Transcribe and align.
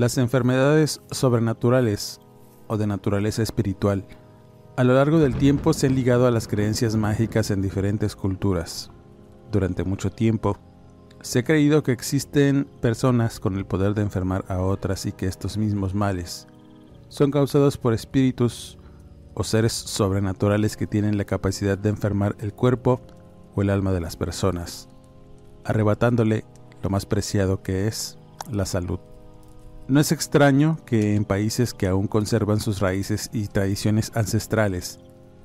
Las 0.00 0.16
enfermedades 0.16 1.02
sobrenaturales 1.10 2.22
o 2.68 2.78
de 2.78 2.86
naturaleza 2.86 3.42
espiritual 3.42 4.06
a 4.78 4.82
lo 4.82 4.94
largo 4.94 5.18
del 5.18 5.36
tiempo 5.36 5.74
se 5.74 5.88
han 5.88 5.94
ligado 5.94 6.26
a 6.26 6.30
las 6.30 6.48
creencias 6.48 6.96
mágicas 6.96 7.50
en 7.50 7.60
diferentes 7.60 8.16
culturas. 8.16 8.90
Durante 9.52 9.84
mucho 9.84 10.10
tiempo, 10.10 10.56
se 11.20 11.40
ha 11.40 11.44
creído 11.44 11.82
que 11.82 11.92
existen 11.92 12.66
personas 12.80 13.40
con 13.40 13.58
el 13.58 13.66
poder 13.66 13.92
de 13.92 14.00
enfermar 14.00 14.46
a 14.48 14.62
otras 14.62 15.04
y 15.04 15.12
que 15.12 15.26
estos 15.26 15.58
mismos 15.58 15.94
males 15.94 16.46
son 17.10 17.30
causados 17.30 17.76
por 17.76 17.92
espíritus 17.92 18.78
o 19.34 19.44
seres 19.44 19.74
sobrenaturales 19.74 20.78
que 20.78 20.86
tienen 20.86 21.18
la 21.18 21.26
capacidad 21.26 21.76
de 21.76 21.90
enfermar 21.90 22.36
el 22.38 22.54
cuerpo 22.54 23.02
o 23.54 23.60
el 23.60 23.68
alma 23.68 23.92
de 23.92 24.00
las 24.00 24.16
personas, 24.16 24.88
arrebatándole 25.62 26.46
lo 26.82 26.88
más 26.88 27.04
preciado 27.04 27.62
que 27.62 27.86
es 27.86 28.16
la 28.50 28.64
salud. 28.64 28.98
No 29.90 29.98
es 29.98 30.12
extraño 30.12 30.78
que 30.86 31.16
en 31.16 31.24
países 31.24 31.74
que 31.74 31.88
aún 31.88 32.06
conservan 32.06 32.60
sus 32.60 32.78
raíces 32.78 33.28
y 33.32 33.48
tradiciones 33.48 34.12
ancestrales 34.14 35.00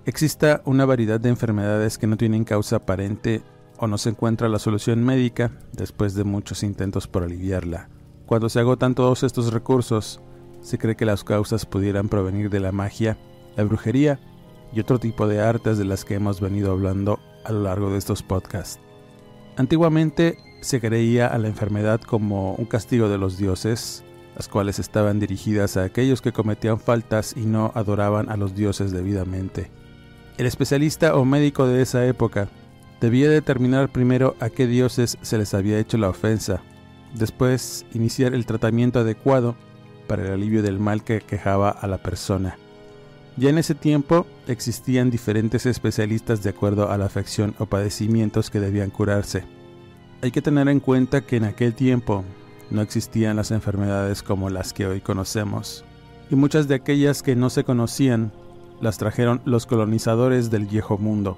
exista 0.06 0.62
una 0.66 0.86
variedad 0.86 1.20
de 1.20 1.30
enfermedades 1.30 1.98
que 1.98 2.06
no 2.06 2.16
tienen 2.16 2.44
causa 2.44 2.76
aparente 2.76 3.42
o 3.80 3.88
no 3.88 3.98
se 3.98 4.10
encuentra 4.10 4.48
la 4.48 4.60
solución 4.60 5.04
médica 5.04 5.50
después 5.72 6.14
de 6.14 6.26
muchos 6.26 6.62
intentos 6.62 7.08
por 7.08 7.24
aliviarla. 7.24 7.90
Cuando 8.28 8.48
se 8.50 8.60
agotan 8.60 8.94
todos 8.94 9.24
estos 9.24 9.52
recursos, 9.52 10.22
se 10.62 10.78
cree 10.78 10.96
que 10.96 11.06
las 11.06 11.24
causas 11.24 11.66
pudieran 11.66 12.08
provenir 12.08 12.52
de 12.52 12.60
la 12.60 12.72
magia, 12.72 13.18
la 13.56 13.64
brujería 13.64 14.20
y 14.72 14.80
otro 14.80 15.00
tipo 15.00 15.28
de 15.28 15.42
artes 15.42 15.80
de 15.80 15.86
las 15.86 16.06
que 16.06 16.14
hemos 16.14 16.40
venido 16.40 16.72
hablando 16.72 17.20
a 17.46 17.52
lo 17.52 17.64
largo 17.64 17.90
de 17.90 17.98
estos 17.98 18.22
podcasts. 18.22 18.80
Antiguamente 19.58 20.38
se 20.62 20.80
creía 20.80 21.26
a 21.26 21.40
la 21.40 21.48
enfermedad 21.48 22.00
como 22.00 22.54
un 22.54 22.66
castigo 22.66 23.10
de 23.10 23.18
los 23.18 23.40
dioses, 23.40 24.04
las 24.36 24.48
cuales 24.48 24.80
estaban 24.80 25.20
dirigidas 25.20 25.78
a 25.78 25.84
aquellos 25.84 26.22
que 26.22 26.34
cometían 26.34 26.80
faltas 26.80 27.34
y 27.38 27.46
no 27.46 27.72
adoraban 27.76 28.30
a 28.30 28.38
los 28.38 28.56
dioses 28.56 28.92
debidamente. 28.92 29.72
El 30.38 30.46
especialista 30.46 31.16
o 31.16 31.24
médico 31.24 31.68
de 31.68 31.82
esa 31.82 32.06
época 32.06 32.50
debía 33.00 33.30
determinar 33.30 33.90
primero 33.90 34.36
a 34.40 34.50
qué 34.50 34.68
dioses 34.68 35.18
se 35.22 35.38
les 35.38 35.54
había 35.54 35.80
hecho 35.80 35.98
la 35.98 36.10
ofensa, 36.10 36.62
después 37.14 37.86
iniciar 37.94 38.34
el 38.34 38.46
tratamiento 38.46 39.00
adecuado 39.00 39.56
para 40.08 40.26
el 40.26 40.32
alivio 40.32 40.62
del 40.62 40.80
mal 40.80 41.04
que 41.04 41.22
quejaba 41.22 41.70
a 41.70 41.88
la 41.88 41.98
persona. 41.98 42.58
Ya 43.38 43.50
en 43.50 43.58
ese 43.58 43.76
tiempo 43.76 44.26
existían 44.48 45.10
diferentes 45.10 45.66
especialistas 45.66 46.42
de 46.44 46.52
acuerdo 46.52 46.90
a 46.90 46.98
la 46.98 47.06
afección 47.06 47.54
o 47.60 47.66
padecimientos 47.66 48.50
que 48.50 48.62
debían 48.62 48.90
curarse. 48.90 49.44
Hay 50.22 50.32
que 50.32 50.42
tener 50.42 50.70
en 50.70 50.80
cuenta 50.80 51.22
que 51.22 51.38
en 51.38 51.44
aquel 51.44 51.76
tiempo 51.76 52.24
no 52.70 52.82
existían 52.82 53.36
las 53.36 53.52
enfermedades 53.52 54.24
como 54.24 54.50
las 54.50 54.74
que 54.74 54.88
hoy 54.88 55.02
conocemos, 55.02 55.86
y 56.30 56.36
muchas 56.36 56.68
de 56.68 56.76
aquellas 56.76 57.22
que 57.22 57.36
no 57.36 57.50
se 57.50 57.64
conocían 57.64 58.32
las 58.82 58.98
trajeron 58.98 59.42
los 59.46 59.66
colonizadores 59.66 60.50
del 60.50 60.66
viejo 60.66 60.98
mundo. 60.98 61.38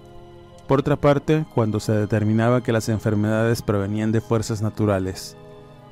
Por 0.68 0.80
otra 0.80 0.96
parte, 0.96 1.46
cuando 1.54 1.80
se 1.80 1.94
determinaba 1.94 2.62
que 2.62 2.74
las 2.74 2.90
enfermedades 2.90 3.62
provenían 3.62 4.12
de 4.12 4.22
fuerzas 4.22 4.62
naturales, 4.62 5.38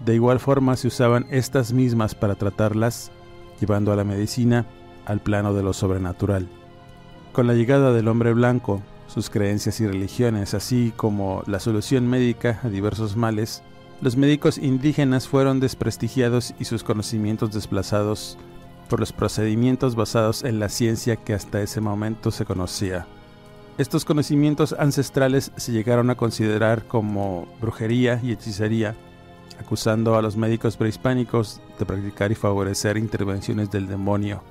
de 0.04 0.16
igual 0.16 0.40
forma 0.40 0.76
se 0.76 0.88
usaban 0.88 1.26
estas 1.30 1.72
mismas 1.72 2.16
para 2.16 2.36
tratarlas, 2.36 3.12
llevando 3.60 3.94
a 3.94 3.96
la 3.96 4.04
medicina 4.04 4.66
al 5.06 5.22
plano 5.22 5.54
de 5.54 5.64
lo 5.64 5.74
sobrenatural. 5.74 6.50
Con 7.32 7.48
la 7.48 7.54
llegada 7.54 7.94
del 7.94 8.08
hombre 8.08 8.34
blanco, 8.34 8.82
sus 9.08 9.30
creencias 9.30 9.80
y 9.80 9.88
religiones, 9.88 10.54
así 10.54 10.92
como 10.96 11.44
la 11.48 11.60
solución 11.60 12.08
médica 12.08 12.60
a 12.64 12.70
diversos 12.70 13.16
males, 13.16 13.64
los 14.02 14.18
médicos 14.18 14.58
indígenas 14.58 15.28
fueron 15.28 15.60
desprestigiados 15.60 16.54
y 16.60 16.66
sus 16.66 16.84
conocimientos 16.84 17.54
desplazados 17.54 18.38
por 18.90 19.00
los 19.00 19.14
procedimientos 19.14 19.96
basados 19.96 20.44
en 20.44 20.60
la 20.60 20.70
ciencia 20.70 21.16
que 21.16 21.34
hasta 21.34 21.62
ese 21.62 21.82
momento 21.82 22.32
se 22.32 22.46
conocía. 22.46 23.08
Estos 23.78 24.06
conocimientos 24.06 24.76
ancestrales 24.78 25.52
se 25.56 25.72
llegaron 25.72 26.10
a 26.10 26.16
considerar 26.16 26.86
como 26.86 27.48
brujería 27.60 28.20
y 28.24 28.32
hechicería, 28.32 28.96
acusando 29.60 30.16
a 30.16 30.22
los 30.22 30.38
médicos 30.38 30.78
prehispánicos 30.78 31.62
de 31.80 31.86
practicar 31.86 32.32
y 32.32 32.36
favorecer 32.36 32.98
intervenciones 32.98 33.72
del 33.72 33.88
demonio, 33.88 34.44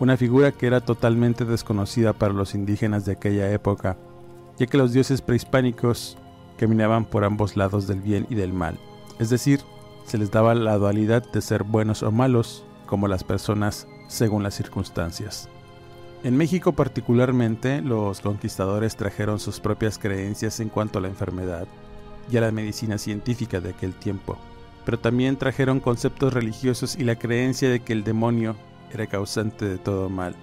una 0.00 0.16
figura 0.16 0.52
que 0.52 0.66
era 0.66 0.80
totalmente 0.80 1.44
desconocida 1.44 2.12
para 2.12 2.32
los 2.32 2.54
indígenas 2.54 3.04
de 3.04 3.12
aquella 3.12 3.50
época, 3.50 3.96
ya 4.58 4.66
que 4.66 4.78
los 4.78 4.92
dioses 4.92 5.22
prehispánicos 5.22 6.16
caminaban 6.62 7.04
por 7.04 7.24
ambos 7.24 7.56
lados 7.56 7.88
del 7.88 8.00
bien 8.00 8.24
y 8.30 8.36
del 8.36 8.52
mal, 8.52 8.78
es 9.18 9.30
decir, 9.30 9.62
se 10.06 10.16
les 10.16 10.30
daba 10.30 10.54
la 10.54 10.78
dualidad 10.78 11.28
de 11.32 11.42
ser 11.42 11.64
buenos 11.64 12.04
o 12.04 12.12
malos, 12.12 12.64
como 12.86 13.08
las 13.08 13.24
personas 13.24 13.88
según 14.06 14.44
las 14.44 14.54
circunstancias. 14.54 15.48
En 16.22 16.36
México 16.36 16.70
particularmente, 16.70 17.82
los 17.82 18.20
conquistadores 18.20 18.94
trajeron 18.94 19.40
sus 19.40 19.58
propias 19.58 19.98
creencias 19.98 20.60
en 20.60 20.68
cuanto 20.68 21.00
a 21.00 21.02
la 21.02 21.08
enfermedad 21.08 21.66
y 22.30 22.36
a 22.36 22.42
la 22.42 22.52
medicina 22.52 22.96
científica 22.96 23.60
de 23.60 23.70
aquel 23.70 23.92
tiempo, 23.92 24.38
pero 24.84 25.00
también 25.00 25.38
trajeron 25.38 25.80
conceptos 25.80 26.32
religiosos 26.32 26.94
y 26.94 27.02
la 27.02 27.16
creencia 27.16 27.70
de 27.70 27.80
que 27.80 27.92
el 27.92 28.04
demonio 28.04 28.54
era 28.92 29.08
causante 29.08 29.64
de 29.64 29.78
todo 29.78 30.08
mal. 30.08 30.36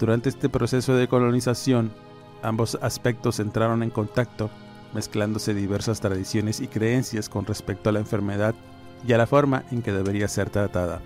Durante 0.00 0.30
este 0.30 0.48
proceso 0.48 0.96
de 0.96 1.06
colonización, 1.06 1.92
ambos 2.42 2.78
aspectos 2.80 3.40
entraron 3.40 3.82
en 3.82 3.90
contacto 3.90 4.48
mezclándose 4.94 5.54
diversas 5.54 6.00
tradiciones 6.00 6.60
y 6.60 6.68
creencias 6.68 7.28
con 7.28 7.44
respecto 7.44 7.90
a 7.90 7.92
la 7.92 7.98
enfermedad 7.98 8.54
y 9.06 9.12
a 9.12 9.18
la 9.18 9.26
forma 9.26 9.64
en 9.70 9.82
que 9.82 9.92
debería 9.92 10.28
ser 10.28 10.50
tratada, 10.50 11.02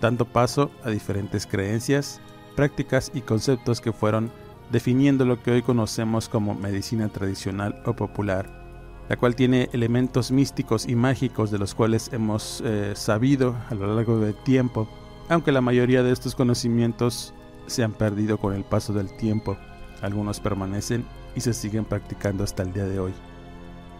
dando 0.00 0.24
paso 0.24 0.70
a 0.84 0.90
diferentes 0.90 1.46
creencias, 1.46 2.20
prácticas 2.54 3.10
y 3.14 3.22
conceptos 3.22 3.80
que 3.80 3.92
fueron 3.92 4.30
definiendo 4.70 5.24
lo 5.24 5.42
que 5.42 5.50
hoy 5.50 5.62
conocemos 5.62 6.28
como 6.28 6.54
medicina 6.54 7.08
tradicional 7.08 7.82
o 7.84 7.94
popular, 7.94 8.62
la 9.08 9.16
cual 9.16 9.34
tiene 9.34 9.68
elementos 9.72 10.30
místicos 10.30 10.88
y 10.88 10.94
mágicos 10.94 11.50
de 11.50 11.58
los 11.58 11.74
cuales 11.74 12.10
hemos 12.12 12.62
eh, 12.64 12.92
sabido 12.94 13.56
a 13.68 13.74
lo 13.74 13.94
largo 13.94 14.18
del 14.18 14.34
tiempo, 14.34 14.88
aunque 15.28 15.52
la 15.52 15.60
mayoría 15.60 16.02
de 16.02 16.12
estos 16.12 16.34
conocimientos 16.34 17.34
se 17.66 17.82
han 17.82 17.92
perdido 17.92 18.38
con 18.38 18.54
el 18.54 18.64
paso 18.64 18.92
del 18.92 19.14
tiempo, 19.16 19.56
algunos 20.00 20.40
permanecen 20.40 21.04
y 21.34 21.40
se 21.40 21.52
siguen 21.52 21.84
practicando 21.84 22.44
hasta 22.44 22.62
el 22.62 22.72
día 22.72 22.84
de 22.84 22.98
hoy. 22.98 23.12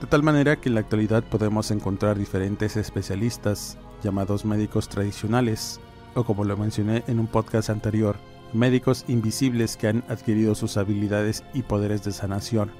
De 0.01 0.07
tal 0.07 0.23
manera 0.23 0.57
que 0.57 0.69
en 0.69 0.75
la 0.75 0.81
actualidad 0.81 1.23
podemos 1.23 1.71
encontrar 1.71 2.19
diferentes 2.19 2.77
especialistas 2.77 3.79
llamados 4.03 4.45
médicos 4.45 4.89
tradicionales, 4.89 5.81
o 6.15 6.25
como 6.25 6.45
lo 6.45 6.57
mencioné 6.57 7.05
en 7.07 7.21
un 7.21 7.29
podcast 7.29 7.71
anterior, 7.71 8.17
médicos 8.53 9.05
invisibles 9.09 9.77
que 9.77 9.89
han 9.89 10.05
adquirido 10.09 10.55
sus 10.55 10.77
habilidades 10.77 11.45
y 11.55 11.63
poderes 11.63 12.03
de 12.05 12.13
sanación, 12.13 12.71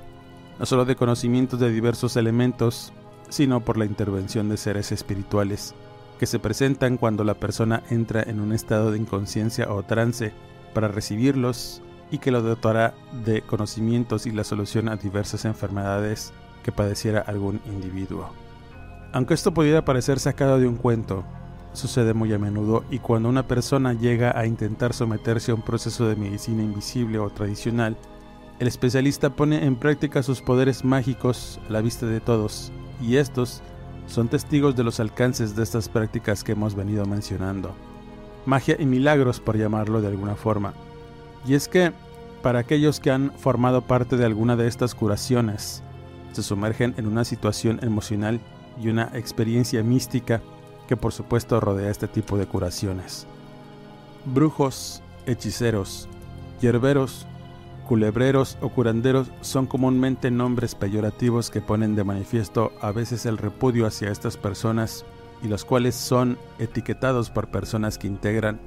no 0.59 0.67
solo 0.67 0.85
de 0.85 0.97
conocimientos 0.97 1.61
de 1.61 1.71
diversos 1.71 2.17
elementos, 2.17 2.93
sino 3.29 3.65
por 3.65 3.79
la 3.79 3.87
intervención 3.87 4.49
de 4.49 4.57
seres 4.57 4.93
espirituales, 4.93 5.75
que 6.19 6.27
se 6.27 6.39
presentan 6.39 6.99
cuando 6.99 7.25
la 7.25 7.35
persona 7.35 7.83
entra 7.89 8.23
en 8.23 8.41
un 8.41 8.53
estado 8.53 8.91
de 8.91 8.99
inconsciencia 8.99 9.73
o 9.73 9.83
trance 9.83 10.33
para 10.75 10.89
recibirlos 10.89 11.83
y 12.13 12.19
que 12.19 12.31
lo 12.31 12.43
dotará 12.43 12.95
de 13.25 13.43
conocimientos 13.43 14.27
y 14.27 14.31
la 14.31 14.45
solución 14.45 14.89
a 14.89 14.97
diversas 14.97 15.45
enfermedades 15.45 16.33
que 16.63 16.71
padeciera 16.71 17.21
algún 17.23 17.61
individuo. 17.67 18.31
Aunque 19.13 19.35
esto 19.35 19.53
pudiera 19.53 19.85
parecer 19.85 20.21
sacado 20.21 20.61
de 20.61 20.69
un 20.69 20.77
cuento, 20.77 21.25
sucede 21.73 22.13
muy 22.13 22.33
a 22.33 22.39
menudo 22.39 22.85
y 22.91 22.99
cuando 22.99 23.29
una 23.29 23.49
persona 23.49 23.95
llega 23.95 24.39
a 24.39 24.47
intentar 24.47 24.93
someterse 24.93 25.51
a 25.51 25.55
un 25.55 25.63
proceso 25.63 26.07
de 26.07 26.15
medicina 26.15 26.63
invisible 26.63 27.19
o 27.19 27.31
tradicional, 27.31 27.97
el 28.59 28.69
especialista 28.69 29.31
pone 29.31 29.65
en 29.65 29.77
práctica 29.77 30.23
sus 30.23 30.43
poderes 30.43 30.85
mágicos 30.85 31.59
a 31.69 31.73
la 31.73 31.81
vista 31.81 32.07
de 32.07 32.21
todos, 32.21 32.71
y 33.01 33.17
estos 33.17 33.63
son 34.07 34.29
testigos 34.29 34.77
de 34.77 34.85
los 34.85 35.01
alcances 35.01 35.57
de 35.57 35.63
estas 35.63 35.89
prácticas 35.89 36.45
que 36.45 36.53
hemos 36.53 36.75
venido 36.75 37.07
mencionando. 37.07 37.75
Magia 38.45 38.77
y 38.79 38.87
milagros, 38.87 39.41
por 39.41 39.57
llamarlo 39.57 40.01
de 40.01 40.09
alguna 40.09 40.37
forma. 40.37 40.75
Y 41.45 41.55
es 41.55 41.69
que, 41.69 41.93
para 42.43 42.61
aquellos 42.61 43.01
que 43.01 43.11
han 43.11 43.33
formado 43.37 43.83
parte 43.83 44.17
de 44.17 44.25
alguna 44.25 44.57
de 44.57 44.69
estas 44.69 44.95
curaciones, 44.95 45.83
se 46.33 46.43
sumergen 46.43 46.95
en 46.97 47.07
una 47.07 47.25
situación 47.25 47.79
emocional 47.83 48.41
y 48.81 48.89
una 48.89 49.11
experiencia 49.15 49.83
mística 49.83 50.41
que 50.89 50.97
por 50.97 51.13
supuesto 51.13 51.61
rodea 51.61 51.91
este 51.91 52.09
tipo 52.09 52.39
de 52.39 52.47
curaciones. 52.47 53.27
Brujos, 54.25 55.03
hechiceros, 55.27 56.09
hierberos, 56.61 57.27
culebreros 57.89 58.57
o 58.61 58.69
curanderos 58.71 59.29
son 59.41 59.67
comúnmente 59.67 60.31
nombres 60.31 60.75
peyorativos 60.75 61.51
que 61.51 61.61
ponen 61.61 61.95
de 61.95 62.05
manifiesto 62.05 62.73
a 62.81 62.93
veces 62.93 63.27
el 63.27 63.39
repudio 63.39 63.87
hacia 63.87 64.11
estas 64.11 64.37
personas 64.37 65.05
y 65.43 65.49
los 65.49 65.65
cuales 65.65 65.95
son 65.95 66.39
etiquetados 66.59 67.31
por 67.31 67.49
personas 67.49 67.99
que 67.99 68.07
integran 68.07 68.61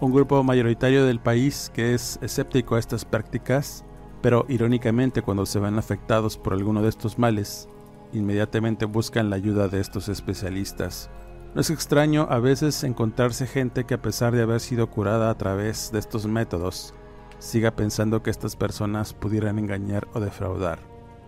un 0.00 0.12
grupo 0.12 0.42
mayoritario 0.42 1.04
del 1.04 1.20
país 1.20 1.70
que 1.72 1.94
es 1.94 2.18
escéptico 2.22 2.74
a 2.74 2.78
estas 2.78 3.04
prácticas, 3.04 3.84
pero 4.20 4.46
irónicamente 4.48 5.22
cuando 5.22 5.46
se 5.46 5.60
ven 5.60 5.78
afectados 5.78 6.36
por 6.38 6.52
alguno 6.52 6.82
de 6.82 6.88
estos 6.88 7.18
males, 7.18 7.68
inmediatamente 8.12 8.84
buscan 8.84 9.30
la 9.30 9.36
ayuda 9.36 9.68
de 9.68 9.80
estos 9.80 10.08
especialistas. 10.08 11.10
No 11.54 11.60
es 11.60 11.70
extraño 11.70 12.26
a 12.30 12.40
veces 12.40 12.82
encontrarse 12.82 13.46
gente 13.46 13.84
que 13.84 13.94
a 13.94 14.02
pesar 14.02 14.34
de 14.34 14.42
haber 14.42 14.60
sido 14.60 14.90
curada 14.90 15.30
a 15.30 15.38
través 15.38 15.92
de 15.92 16.00
estos 16.00 16.26
métodos, 16.26 16.94
siga 17.38 17.76
pensando 17.76 18.22
que 18.22 18.30
estas 18.30 18.56
personas 18.56 19.12
pudieran 19.12 19.58
engañar 19.58 20.08
o 20.14 20.20
defraudar. 20.20 20.78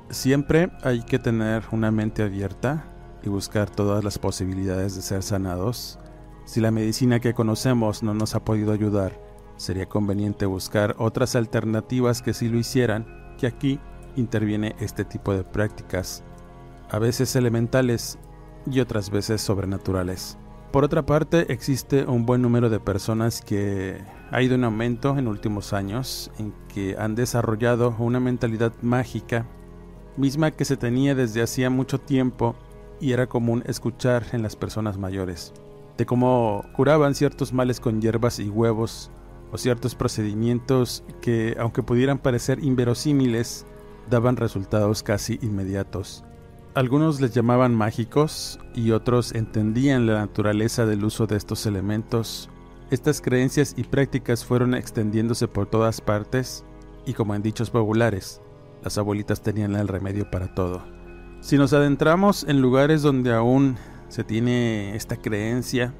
Siempre 0.09 0.71
hay 0.83 1.03
que 1.03 1.19
tener 1.19 1.65
una 1.73 1.91
mente 1.91 2.23
abierta 2.23 2.85
y 3.23 3.29
buscar 3.29 3.69
todas 3.71 4.03
las 4.03 4.19
posibilidades 4.19 4.97
de 4.97 5.03
ser 5.03 5.23
sanados. 5.23 5.99
Si 6.47 6.61
la 6.61 6.71
medicina 6.71 7.19
que 7.19 7.35
conocemos 7.35 8.05
no 8.05 8.15
nos 8.15 8.37
ha 8.37 8.45
podido 8.45 8.73
ayudar, 8.73 9.21
sería 9.57 9.87
conveniente 9.87 10.47
buscar 10.47 10.95
otras 10.97 11.35
alternativas 11.35 12.23
que 12.23 12.33
sí 12.33 12.49
lo 12.49 12.57
hicieran, 12.57 13.35
que 13.37 13.49
aquí 13.49 13.81
interviene 14.15 14.77
este 14.79 15.05
tipo 15.05 15.35
de 15.35 15.43
prácticas, 15.43 16.23
a 16.89 17.01
veces 17.01 17.35
elementales 17.35 18.17
y 18.65 18.79
otras 18.79 19.11
veces 19.11 19.41
sobrenaturales. 19.41 20.39
Por 20.71 20.85
otra 20.85 21.05
parte, 21.05 21.53
existe 21.53 22.05
un 22.05 22.27
buen 22.27 22.43
número 22.43 22.71
de 22.71 22.79
personas 22.79 23.41
que 23.41 23.99
ha 24.31 24.41
ido 24.41 24.55
en 24.55 24.65
aumento 24.65 25.19
en 25.19 25.27
últimos 25.27 25.73
años, 25.73 26.31
en 26.39 26.55
que 26.73 26.97
han 26.97 27.17
desarrollado 27.17 27.97
una 27.99 28.21
mentalidad 28.21 28.73
mágica, 28.83 29.47
misma 30.17 30.53
que 30.53 30.65
se 30.65 30.77
tenía 30.77 31.17
desde 31.17 31.43
hacía 31.43 31.71
mucho 31.71 32.01
tiempo 32.01 32.55
y 33.01 33.13
era 33.13 33.27
común 33.27 33.65
escuchar 33.67 34.27
en 34.33 34.43
las 34.43 34.55
personas 34.55 34.97
mayores, 34.97 35.53
de 35.97 36.07
cómo 36.07 36.65
curaban 36.75 37.15
ciertos 37.15 37.53
males 37.53 37.81
con 37.81 38.01
hierbas 38.01 38.39
y 38.39 38.49
huevos, 38.49 39.11
o 39.53 39.59
ciertos 39.59 39.95
procedimientos 39.95 41.05
que, 41.21 41.57
aunque 41.59 41.83
pudieran 41.83 42.19
parecer 42.19 42.63
inverosímiles, 42.63 43.67
daban 44.11 44.37
resultados 44.37 45.03
casi 45.03 45.39
inmediatos. 45.43 46.25
Algunos 46.75 47.21
les 47.21 47.33
llamaban 47.33 47.75
mágicos 47.75 48.59
y 48.75 48.91
otros 48.91 49.35
entendían 49.35 50.07
la 50.07 50.19
naturaleza 50.19 50.85
del 50.85 51.05
uso 51.05 51.27
de 51.27 51.37
estos 51.37 51.65
elementos. 51.65 52.51
Estas 52.91 53.21
creencias 53.21 53.75
y 53.77 53.85
prácticas 53.85 54.45
fueron 54.45 54.75
extendiéndose 54.75 55.49
por 55.49 55.67
todas 55.67 56.01
partes 56.01 56.65
y 57.07 57.15
como 57.15 57.35
en 57.35 57.43
dichos 57.43 57.71
populares, 57.71 58.43
las 58.83 58.99
abuelitas 58.99 59.41
tenían 59.41 59.75
el 59.75 59.89
remedio 59.89 60.31
para 60.31 60.55
todo. 60.55 60.83
Si 61.41 61.57
nos 61.57 61.73
adentramos 61.73 62.45
en 62.49 62.61
lugares 62.61 63.03
donde 63.03 63.33
aún 63.33 63.77
se 64.09 64.25
tiene 64.25 64.97
esta 64.97 65.17
creencia, 65.17 65.95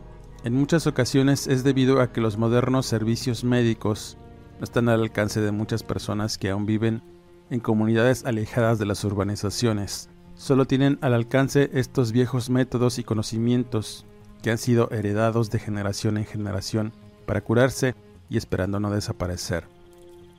en 0.45 0.55
muchas 0.55 0.87
ocasiones 0.87 1.47
es 1.47 1.65
debido 1.65 2.01
a 2.01 2.13
que 2.13 2.21
los 2.21 2.37
modernos 2.37 2.87
servicios 2.87 3.43
médicos 3.45 4.17
no 4.59 4.65
están 4.65 4.89
al 4.89 5.03
alcance 5.03 5.41
de 5.41 5.53
muchas 5.53 5.83
personas 5.83 6.39
que 6.39 6.51
aún 6.51 6.67
viven 6.67 7.03
en 7.51 7.61
comunidades 7.61 8.25
alejadas 8.25 8.79
de 8.79 8.87
las 8.87 9.03
urbanizaciones 9.05 10.09
solo 10.37 10.67
tienen 10.67 10.99
al 11.01 11.15
alcance 11.15 11.71
estos 11.73 12.13
viejos 12.13 12.51
métodos 12.51 12.99
y 12.99 13.05
conocimientos 13.05 14.07
que 14.43 14.51
han 14.51 14.59
sido 14.59 14.91
heredados 14.91 15.51
de 15.51 15.59
generación 15.59 16.19
en 16.19 16.27
generación 16.27 16.93
para 17.27 17.43
curarse 17.43 17.95
y 18.29 18.37
esperando 18.37 18.79
no 18.79 18.91
desaparecer. 18.91 19.65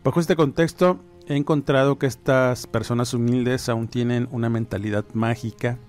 Bajo 0.04 0.20
este 0.20 0.36
contexto, 0.36 1.00
he 1.28 1.36
encontrado 1.36 1.98
que 1.98 2.06
estas 2.06 2.68
personas 2.68 3.14
humildes 3.14 3.68
aún 3.70 3.88
tienen 3.88 4.30
una 4.32 4.50
mentalidad 4.50 5.06
mágica 5.14 5.80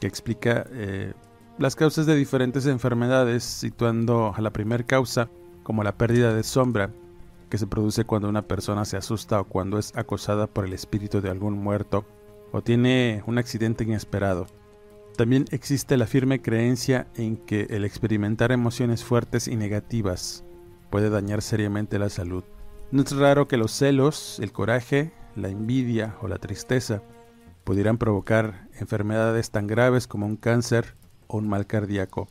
que 0.00 0.06
explica 0.06 0.66
eh, 0.70 1.12
las 1.58 1.74
causas 1.74 2.06
de 2.06 2.14
diferentes 2.14 2.66
enfermedades, 2.66 3.42
situando 3.42 4.32
a 4.34 4.40
la 4.40 4.52
primera 4.52 4.84
causa 4.84 5.28
como 5.64 5.82
la 5.82 5.96
pérdida 5.96 6.32
de 6.32 6.44
sombra, 6.44 6.92
que 7.50 7.58
se 7.58 7.66
produce 7.66 8.04
cuando 8.04 8.28
una 8.28 8.42
persona 8.42 8.84
se 8.84 8.96
asusta 8.96 9.40
o 9.40 9.44
cuando 9.44 9.78
es 9.78 9.96
acosada 9.96 10.46
por 10.46 10.64
el 10.64 10.72
espíritu 10.72 11.20
de 11.20 11.30
algún 11.30 11.54
muerto 11.54 12.06
o 12.52 12.62
tiene 12.62 13.22
un 13.26 13.38
accidente 13.38 13.84
inesperado. 13.84 14.46
También 15.16 15.46
existe 15.50 15.96
la 15.96 16.06
firme 16.06 16.40
creencia 16.40 17.08
en 17.16 17.36
que 17.36 17.66
el 17.70 17.84
experimentar 17.84 18.52
emociones 18.52 19.04
fuertes 19.04 19.48
y 19.48 19.56
negativas 19.56 20.44
puede 20.90 21.10
dañar 21.10 21.42
seriamente 21.42 21.98
la 21.98 22.08
salud. 22.08 22.44
No 22.92 23.02
es 23.02 23.14
raro 23.16 23.48
que 23.48 23.56
los 23.56 23.72
celos, 23.72 24.38
el 24.40 24.52
coraje, 24.52 25.12
la 25.34 25.48
envidia 25.48 26.16
o 26.22 26.28
la 26.28 26.38
tristeza 26.38 27.02
pudieran 27.64 27.98
provocar 27.98 28.68
enfermedades 28.78 29.50
tan 29.50 29.66
graves 29.66 30.06
como 30.06 30.24
un 30.24 30.36
cáncer 30.36 30.94
o 31.28 31.38
un 31.38 31.48
mal 31.48 31.66
cardíaco. 31.66 32.28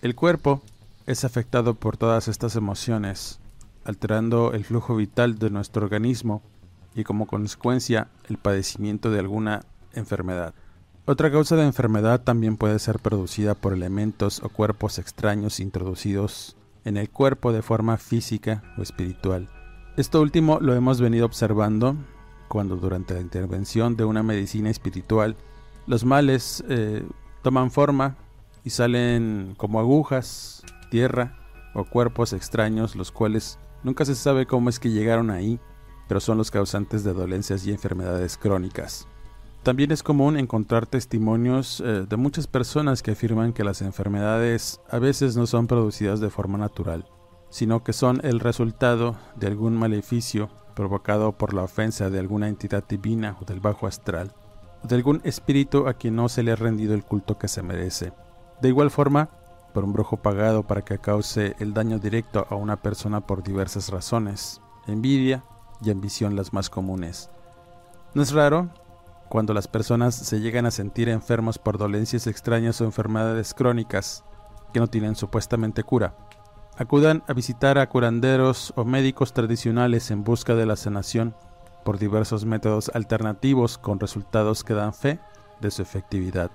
El 0.00 0.14
cuerpo 0.14 0.62
es 1.06 1.24
afectado 1.24 1.74
por 1.74 1.96
todas 1.96 2.28
estas 2.28 2.56
emociones, 2.56 3.40
alterando 3.84 4.52
el 4.52 4.64
flujo 4.64 4.96
vital 4.96 5.38
de 5.38 5.50
nuestro 5.50 5.84
organismo 5.84 6.42
y 6.94 7.04
como 7.04 7.26
consecuencia 7.26 8.08
el 8.28 8.38
padecimiento 8.38 9.10
de 9.10 9.18
alguna 9.18 9.62
enfermedad. 9.92 10.54
Otra 11.06 11.30
causa 11.30 11.56
de 11.56 11.64
enfermedad 11.64 12.22
también 12.22 12.56
puede 12.56 12.78
ser 12.78 12.98
producida 12.98 13.54
por 13.54 13.74
elementos 13.74 14.42
o 14.42 14.48
cuerpos 14.48 14.98
extraños 14.98 15.60
introducidos 15.60 16.56
en 16.84 16.96
el 16.96 17.10
cuerpo 17.10 17.52
de 17.52 17.62
forma 17.62 17.98
física 17.98 18.62
o 18.78 18.82
espiritual. 18.82 19.48
Esto 19.96 20.22
último 20.22 20.58
lo 20.60 20.74
hemos 20.74 21.00
venido 21.00 21.26
observando 21.26 21.96
cuando 22.48 22.76
durante 22.76 23.14
la 23.14 23.20
intervención 23.20 23.96
de 23.96 24.04
una 24.04 24.22
medicina 24.22 24.70
espiritual 24.70 25.36
los 25.86 26.04
males 26.04 26.64
eh, 26.68 27.06
toman 27.42 27.70
forma 27.70 28.16
y 28.64 28.70
salen 28.70 29.54
como 29.56 29.78
agujas, 29.78 30.62
tierra 30.90 31.36
o 31.74 31.84
cuerpos 31.84 32.32
extraños 32.32 32.96
los 32.96 33.12
cuales 33.12 33.58
nunca 33.82 34.04
se 34.04 34.14
sabe 34.14 34.46
cómo 34.46 34.68
es 34.68 34.78
que 34.78 34.90
llegaron 34.90 35.30
ahí 35.30 35.60
pero 36.08 36.20
son 36.20 36.38
los 36.38 36.50
causantes 36.50 37.04
de 37.04 37.12
dolencias 37.12 37.66
y 37.66 37.70
enfermedades 37.70 38.36
crónicas. 38.36 39.06
También 39.62 39.92
es 39.92 40.02
común 40.02 40.38
encontrar 40.38 40.86
testimonios 40.86 41.80
eh, 41.80 42.04
de 42.06 42.16
muchas 42.16 42.46
personas 42.46 43.02
que 43.02 43.12
afirman 43.12 43.54
que 43.54 43.64
las 43.64 43.80
enfermedades 43.80 44.80
a 44.90 44.98
veces 44.98 45.36
no 45.36 45.46
son 45.46 45.66
producidas 45.66 46.20
de 46.20 46.28
forma 46.28 46.58
natural, 46.58 47.06
sino 47.48 47.82
que 47.82 47.94
son 47.94 48.20
el 48.24 48.40
resultado 48.40 49.16
de 49.36 49.46
algún 49.46 49.74
maleficio 49.76 50.50
provocado 50.76 51.32
por 51.32 51.54
la 51.54 51.62
ofensa 51.62 52.10
de 52.10 52.18
alguna 52.18 52.48
entidad 52.48 52.84
divina 52.86 53.38
o 53.40 53.44
del 53.46 53.60
bajo 53.60 53.86
astral, 53.86 54.34
o 54.82 54.88
de 54.88 54.96
algún 54.96 55.22
espíritu 55.24 55.88
a 55.88 55.94
quien 55.94 56.16
no 56.16 56.28
se 56.28 56.42
le 56.42 56.52
ha 56.52 56.56
rendido 56.56 56.94
el 56.94 57.04
culto 57.04 57.38
que 57.38 57.48
se 57.48 57.62
merece. 57.62 58.12
De 58.60 58.68
igual 58.68 58.90
forma, 58.90 59.28
por 59.72 59.84
un 59.84 59.92
brujo 59.92 60.16
pagado 60.16 60.62
para 60.62 60.82
que 60.82 60.98
cause 60.98 61.56
el 61.58 61.74
daño 61.74 61.98
directo 61.98 62.46
a 62.48 62.54
una 62.54 62.76
persona 62.76 63.20
por 63.20 63.42
diversas 63.42 63.90
razones, 63.90 64.60
envidia, 64.86 65.42
y 65.82 65.90
ambición 65.90 66.36
las 66.36 66.52
más 66.52 66.70
comunes. 66.70 67.30
No 68.14 68.22
es 68.22 68.32
raro 68.32 68.70
cuando 69.28 69.54
las 69.54 69.68
personas 69.68 70.14
se 70.14 70.40
llegan 70.40 70.66
a 70.66 70.70
sentir 70.70 71.08
enfermos 71.08 71.58
por 71.58 71.78
dolencias 71.78 72.26
extrañas 72.26 72.80
o 72.80 72.84
enfermedades 72.84 73.54
crónicas 73.54 74.24
que 74.72 74.80
no 74.80 74.86
tienen 74.86 75.16
supuestamente 75.16 75.82
cura. 75.82 76.14
Acudan 76.76 77.22
a 77.28 77.32
visitar 77.32 77.78
a 77.78 77.88
curanderos 77.88 78.72
o 78.76 78.84
médicos 78.84 79.32
tradicionales 79.32 80.10
en 80.10 80.24
busca 80.24 80.54
de 80.54 80.66
la 80.66 80.76
sanación 80.76 81.34
por 81.84 81.98
diversos 81.98 82.44
métodos 82.44 82.90
alternativos 82.94 83.78
con 83.78 84.00
resultados 84.00 84.64
que 84.64 84.74
dan 84.74 84.94
fe 84.94 85.20
de 85.60 85.70
su 85.70 85.82
efectividad. 85.82 86.50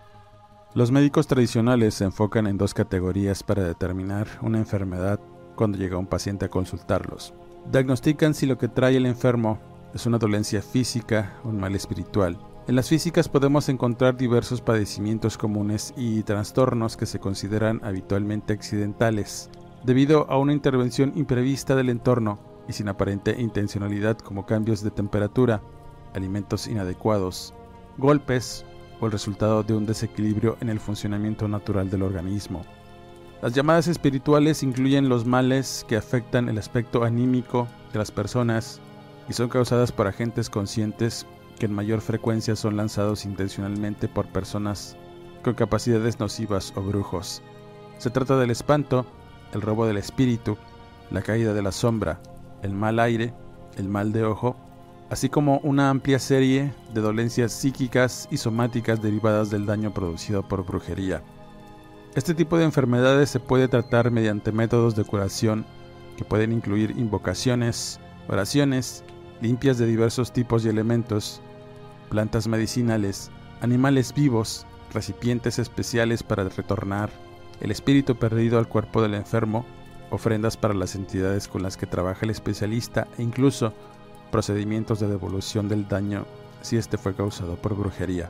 Los 0.75 0.91
médicos 0.91 1.25
tradicionales 1.25 1.95
se 1.95 2.03
enfocan 2.03 2.45
en 2.45 2.59
dos 2.59 2.75
categorías 2.75 3.41
para 3.41 3.63
determinar 3.63 4.27
una 4.43 4.59
enfermedad 4.59 5.19
cuando 5.55 5.79
llega 5.79 5.97
un 5.97 6.05
paciente 6.05 6.45
a 6.45 6.49
consultarlos. 6.49 7.33
Diagnostican 7.71 8.35
si 8.35 8.45
lo 8.45 8.59
que 8.59 8.67
trae 8.67 8.97
el 8.97 9.07
enfermo 9.07 9.57
es 9.95 10.05
una 10.05 10.19
dolencia 10.19 10.61
física 10.61 11.33
o 11.43 11.49
un 11.49 11.59
mal 11.59 11.73
espiritual. 11.73 12.37
En 12.67 12.75
las 12.75 12.87
físicas 12.87 13.27
podemos 13.27 13.67
encontrar 13.67 14.15
diversos 14.15 14.61
padecimientos 14.61 15.39
comunes 15.39 15.91
y 15.97 16.21
trastornos 16.21 16.97
que 16.97 17.07
se 17.07 17.19
consideran 17.19 17.81
habitualmente 17.83 18.53
accidentales, 18.53 19.49
debido 19.83 20.29
a 20.29 20.37
una 20.37 20.53
intervención 20.53 21.13
imprevista 21.15 21.75
del 21.75 21.89
entorno 21.89 22.37
y 22.67 22.73
sin 22.73 22.89
aparente 22.89 23.41
intencionalidad 23.41 24.19
como 24.19 24.45
cambios 24.45 24.83
de 24.83 24.91
temperatura, 24.91 25.63
alimentos 26.13 26.67
inadecuados, 26.67 27.55
golpes 27.97 28.65
o 28.99 29.05
el 29.05 29.11
resultado 29.11 29.63
de 29.63 29.75
un 29.75 29.85
desequilibrio 29.85 30.57
en 30.61 30.69
el 30.69 30.79
funcionamiento 30.79 31.47
natural 31.47 31.89
del 31.89 32.03
organismo. 32.03 32.63
Las 33.41 33.53
llamadas 33.53 33.87
espirituales 33.87 34.63
incluyen 34.63 35.07
los 35.07 35.25
males 35.25 35.85
que 35.87 35.95
afectan 35.95 36.49
el 36.49 36.57
aspecto 36.57 37.03
anímico 37.03 37.67
de 37.93 37.99
las 37.99 38.11
personas 38.11 38.81
y 39.29 39.33
son 39.33 39.47
causadas 39.47 39.91
por 39.91 40.07
agentes 40.07 40.49
conscientes 40.49 41.25
que 41.57 41.65
en 41.65 41.73
mayor 41.73 42.01
frecuencia 42.01 42.55
son 42.55 42.75
lanzados 42.75 43.25
intencionalmente 43.25 44.07
por 44.07 44.27
personas 44.27 44.97
con 45.43 45.53
capacidades 45.53 46.19
nocivas 46.19 46.73
o 46.75 46.81
brujos. 46.81 47.41
Se 47.97 48.09
trata 48.09 48.37
del 48.37 48.51
espanto, 48.51 49.05
el 49.53 49.61
robo 49.61 49.85
del 49.85 49.97
espíritu, 49.97 50.57
la 51.11 51.21
caída 51.21 51.53
de 51.53 51.61
la 51.61 51.71
sombra, 51.71 52.21
el 52.61 52.73
mal 52.73 52.99
aire, 52.99 53.33
el 53.77 53.87
mal 53.87 54.11
de 54.11 54.25
ojo 54.25 54.57
así 55.09 55.29
como 55.29 55.59
una 55.59 55.89
amplia 55.89 56.19
serie 56.19 56.71
de 56.93 57.01
dolencias 57.01 57.51
psíquicas 57.51 58.27
y 58.31 58.37
somáticas 58.37 59.01
derivadas 59.01 59.49
del 59.49 59.65
daño 59.65 59.93
producido 59.93 60.47
por 60.47 60.65
brujería. 60.65 61.23
Este 62.15 62.33
tipo 62.33 62.57
de 62.57 62.65
enfermedades 62.65 63.29
se 63.29 63.39
puede 63.39 63.67
tratar 63.67 64.11
mediante 64.11 64.51
métodos 64.51 64.95
de 64.95 65.03
curación 65.03 65.65
que 66.17 66.25
pueden 66.25 66.51
incluir 66.51 66.91
invocaciones, 66.91 67.99
oraciones, 68.27 69.03
limpias 69.41 69.77
de 69.77 69.85
diversos 69.85 70.33
tipos 70.33 70.65
y 70.65 70.69
elementos, 70.69 71.41
plantas 72.09 72.47
medicinales, 72.47 73.31
animales 73.61 74.13
vivos, 74.13 74.65
recipientes 74.93 75.59
especiales 75.59 76.23
para 76.23 76.49
retornar 76.49 77.09
el 77.61 77.71
espíritu 77.71 78.15
perdido 78.15 78.57
al 78.57 78.67
cuerpo 78.67 79.01
del 79.01 79.13
enfermo, 79.13 79.65
ofrendas 80.11 80.57
para 80.57 80.73
las 80.73 80.95
entidades 80.95 81.47
con 81.47 81.61
las 81.61 81.77
que 81.77 81.85
trabaja 81.85 82.25
el 82.25 82.31
especialista 82.31 83.07
e 83.17 83.23
incluso 83.23 83.73
procedimientos 84.31 84.99
de 84.99 85.07
devolución 85.07 85.67
del 85.67 85.87
daño 85.87 86.25
si 86.61 86.77
este 86.77 86.97
fue 86.97 87.13
causado 87.13 87.55
por 87.55 87.75
brujería. 87.75 88.29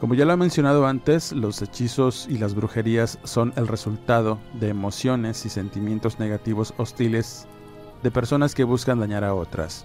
Como 0.00 0.14
ya 0.14 0.24
lo 0.24 0.32
he 0.32 0.36
mencionado 0.36 0.86
antes, 0.86 1.32
los 1.32 1.60
hechizos 1.60 2.26
y 2.28 2.38
las 2.38 2.54
brujerías 2.54 3.18
son 3.24 3.52
el 3.56 3.68
resultado 3.68 4.38
de 4.58 4.68
emociones 4.68 5.44
y 5.44 5.50
sentimientos 5.50 6.18
negativos 6.18 6.72
hostiles 6.78 7.46
de 8.02 8.10
personas 8.10 8.54
que 8.54 8.64
buscan 8.64 8.98
dañar 8.98 9.24
a 9.24 9.34
otras, 9.34 9.84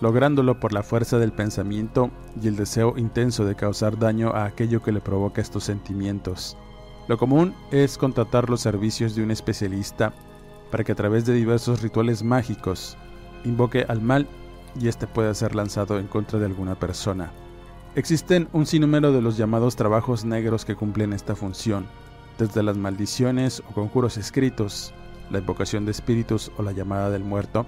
lográndolo 0.00 0.58
por 0.58 0.72
la 0.72 0.82
fuerza 0.82 1.18
del 1.18 1.32
pensamiento 1.32 2.10
y 2.40 2.48
el 2.48 2.56
deseo 2.56 2.94
intenso 2.96 3.44
de 3.44 3.54
causar 3.54 3.98
daño 3.98 4.30
a 4.30 4.46
aquello 4.46 4.82
que 4.82 4.92
le 4.92 5.02
provoca 5.02 5.42
estos 5.42 5.64
sentimientos. 5.64 6.56
Lo 7.08 7.18
común 7.18 7.54
es 7.72 7.98
contratar 7.98 8.48
los 8.48 8.62
servicios 8.62 9.14
de 9.14 9.22
un 9.22 9.30
especialista 9.30 10.14
para 10.70 10.82
que 10.82 10.92
a 10.92 10.96
través 10.96 11.26
de 11.26 11.34
diversos 11.34 11.82
rituales 11.82 12.22
mágicos 12.22 12.96
invoque 13.44 13.84
al 13.86 14.00
mal 14.00 14.26
y 14.80 14.88
este 14.88 15.06
puede 15.06 15.34
ser 15.34 15.54
lanzado 15.54 15.98
en 15.98 16.06
contra 16.06 16.38
de 16.38 16.46
alguna 16.46 16.74
persona. 16.74 17.30
Existen 17.94 18.48
un 18.52 18.66
sinnúmero 18.66 19.12
de 19.12 19.20
los 19.20 19.36
llamados 19.36 19.76
trabajos 19.76 20.24
negros 20.24 20.64
que 20.64 20.76
cumplen 20.76 21.12
esta 21.12 21.36
función, 21.36 21.86
desde 22.38 22.62
las 22.62 22.76
maldiciones 22.76 23.62
o 23.68 23.74
conjuros 23.74 24.16
escritos, 24.16 24.94
la 25.30 25.38
invocación 25.38 25.84
de 25.84 25.90
espíritus 25.90 26.50
o 26.56 26.62
la 26.62 26.72
llamada 26.72 27.10
del 27.10 27.24
muerto, 27.24 27.66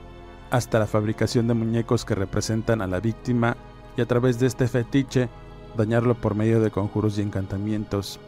hasta 0.51 0.79
la 0.79 0.87
fabricación 0.87 1.47
de 1.47 1.55
muñecos 1.55 2.05
que 2.05 2.15
representan 2.15 2.81
a 2.81 2.87
la 2.87 3.01
víctima 3.01 3.57
y 3.97 4.01
a 4.01 4.07
través 4.07 4.39
de 4.39 4.47
este 4.47 4.69
fetiche 4.69 5.29
dañarlo 5.77 6.15
por 6.15 6.35
medio 6.35 6.61
de 6.61 6.71
conjuros 6.71 7.19
y 7.19 7.23
encantamientos. 7.23 8.19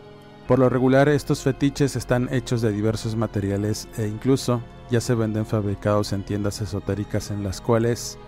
Por 0.46 0.58
lo 0.58 0.68
regular 0.68 1.08
estos 1.08 1.42
fetiches 1.42 1.96
están 1.96 2.32
hechos 2.32 2.62
de 2.62 2.72
diversos 2.72 3.16
materiales 3.16 3.88
e 3.96 4.06
incluso 4.06 4.60
ya 4.90 5.00
se 5.00 5.14
venden 5.14 5.46
fabricados 5.46 6.12
en 6.12 6.22
tiendas 6.22 6.60
esotéricas 6.60 7.30
en 7.30 7.42
las 7.42 7.60
cuales 7.60 8.18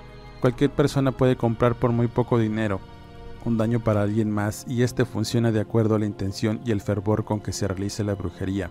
Cualquier 0.41 0.71
persona 0.71 1.13
puede 1.13 1.37
comprar 1.37 1.75
por 1.75 1.91
muy 1.91 2.07
poco 2.07 2.39
dinero 2.39 2.81
un 3.45 3.57
daño 3.57 3.81
para 3.81 4.03
alguien 4.03 4.31
más 4.31 4.65
y 4.69 4.83
este 4.83 5.05
funciona 5.05 5.51
de 5.53 5.61
acuerdo 5.61 5.95
a 5.95 5.99
la 5.99 6.07
intención 6.07 6.61
y 6.65 6.71
el 6.71 6.81
fervor 6.81 7.25
con 7.25 7.41
que 7.41 7.53
se 7.53 7.67
realice 7.67 8.05
la 8.05 8.15
brujería. 8.15 8.71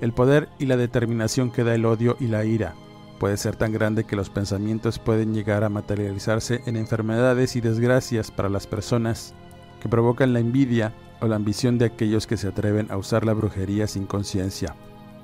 El 0.00 0.12
poder 0.12 0.48
y 0.58 0.66
la 0.66 0.76
determinación 0.76 1.50
que 1.50 1.64
da 1.64 1.74
el 1.74 1.84
odio 1.84 2.16
y 2.20 2.26
la 2.26 2.44
ira 2.44 2.74
puede 3.18 3.36
ser 3.36 3.56
tan 3.56 3.72
grande 3.72 4.04
que 4.04 4.16
los 4.16 4.30
pensamientos 4.30 4.98
pueden 4.98 5.34
llegar 5.34 5.64
a 5.64 5.68
materializarse 5.68 6.62
en 6.66 6.76
enfermedades 6.76 7.56
y 7.56 7.60
desgracias 7.60 8.30
para 8.30 8.48
las 8.48 8.66
personas 8.66 9.34
que 9.80 9.88
provocan 9.88 10.32
la 10.32 10.40
envidia 10.40 10.92
o 11.20 11.26
la 11.26 11.36
ambición 11.36 11.76
de 11.76 11.86
aquellos 11.86 12.26
que 12.26 12.36
se 12.36 12.48
atreven 12.48 12.90
a 12.90 12.96
usar 12.96 13.26
la 13.26 13.34
brujería 13.34 13.86
sin 13.86 14.06
conciencia. 14.06 14.74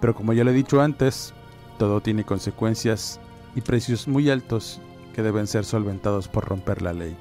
Pero 0.01 0.15
como 0.15 0.35
ya 0.35 0.45
lo 0.45 0.51
he 0.51 0.55
dicho 0.55 0.83
antes, 0.83 1.33
todo 1.79 2.03
tiene 2.03 2.25
consecuencias 2.25 3.19
y 3.55 3.63
precios 3.63 4.07
muy 4.09 4.29
altos 4.29 4.81
que 5.17 5.23
deben 5.23 5.47
ser 5.47 5.65
solventados 5.65 6.29
por 6.29 6.45
romper 6.45 6.83
la 6.83 6.93
ley. 6.93 7.17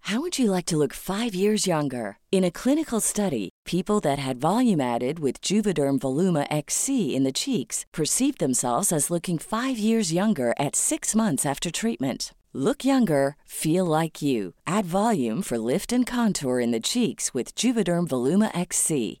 How 0.00 0.20
would 0.20 0.38
you 0.38 0.52
like 0.52 0.66
to 0.66 0.76
look 0.76 0.94
5 0.94 1.34
years 1.34 1.66
younger? 1.66 2.18
In 2.30 2.44
a 2.44 2.50
clinical 2.52 3.00
study, 3.00 3.48
people 3.64 3.98
that 4.02 4.20
had 4.20 4.40
volume 4.40 4.80
added 4.80 5.18
with 5.18 5.40
Juvederm 5.42 5.98
Voluma 5.98 6.46
XC 6.48 7.16
in 7.16 7.24
the 7.24 7.32
cheeks 7.32 7.84
perceived 7.92 8.38
themselves 8.38 8.92
as 8.92 9.10
looking 9.10 9.36
5 9.36 9.76
years 9.76 10.12
younger 10.12 10.54
at 10.60 10.76
6 10.76 11.16
months 11.16 11.44
after 11.44 11.72
treatment. 11.72 12.32
Look 12.52 12.84
younger, 12.84 13.34
feel 13.44 13.84
like 13.84 14.22
you. 14.22 14.54
Add 14.64 14.86
volume 14.86 15.42
for 15.42 15.58
lift 15.58 15.92
and 15.92 16.06
contour 16.06 16.60
in 16.60 16.70
the 16.70 16.80
cheeks 16.80 17.34
with 17.34 17.56
Juvederm 17.56 18.06
Voluma 18.06 18.56
XC. 18.56 19.20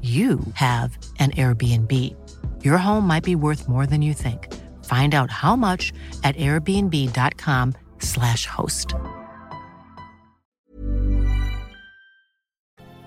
you 0.00 0.40
have 0.54 0.96
an 1.18 1.32
Airbnb. 1.32 1.92
Your 2.64 2.78
home 2.78 3.06
might 3.06 3.24
be 3.24 3.34
worth 3.34 3.68
more 3.68 3.84
than 3.86 4.00
you 4.00 4.14
think. 4.14 4.48
Find 4.86 5.14
out 5.14 5.30
how 5.30 5.56
much 5.56 5.92
at 6.24 6.34
airbnb.com/slash 6.36 8.46
host. 8.46 8.94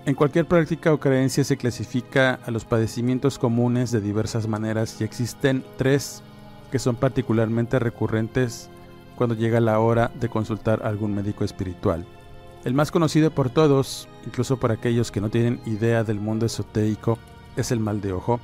En 0.06 0.16
cualquier 0.16 0.46
práctica 0.46 0.92
o 0.92 1.00
creencia 1.00 1.46
se 1.46 1.56
clasifica 1.56 2.38
a 2.46 2.52
los 2.52 2.66
padecimientos 2.66 3.40
comunes 3.40 3.90
de 3.92 4.02
diversas 4.02 4.48
maneras 4.48 5.00
y 5.00 5.06
existen 5.06 5.64
tres 5.78 6.22
que 6.72 6.80
son 6.80 6.98
particularmente 6.98 7.80
recurrentes 7.80 8.70
cuando 9.16 9.36
llega 9.36 9.62
la 9.62 9.80
hora 9.80 10.12
de 10.20 10.28
consultar 10.28 10.86
algún 10.86 11.16
médico 11.16 11.46
espiritual. 11.46 12.06
El 12.66 12.74
más 12.74 12.92
conocido 12.92 13.30
por 13.32 13.50
todos, 13.50 14.08
incluso 14.26 14.58
por 14.58 14.72
aquellos 14.72 15.12
que 15.12 15.20
no 15.20 15.30
tienen 15.30 15.60
idea 15.66 16.06
del 16.06 16.22
mundo 16.22 16.46
esotérico, 16.46 17.18
es 17.58 17.72
el 17.72 17.82
mal 17.82 18.00
de 18.00 18.14
ojo, 18.14 18.40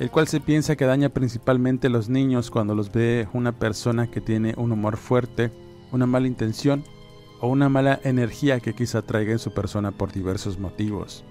el 0.00 0.10
cual 0.10 0.26
se 0.26 0.40
piensa 0.40 0.74
que 0.74 0.84
daña 0.84 1.10
principalmente 1.10 1.86
a 1.86 1.90
los 1.90 2.08
niños 2.08 2.50
cuando 2.50 2.74
los 2.74 2.90
ve 2.90 3.28
una 3.32 3.52
persona 3.52 4.10
que 4.10 4.20
tiene 4.20 4.54
un 4.56 4.72
humor 4.72 4.96
fuerte, 4.96 5.52
una 5.92 6.06
mala 6.06 6.26
intención 6.26 6.82
o 7.40 7.46
una 7.48 7.68
mala 7.68 8.00
energía 8.02 8.58
que 8.58 8.74
quizá 8.74 9.02
traiga 9.02 9.30
en 9.30 9.38
su 9.38 9.52
persona 9.52 9.92
por 9.92 10.10
diversos 10.10 10.58
motivos. 10.58 11.24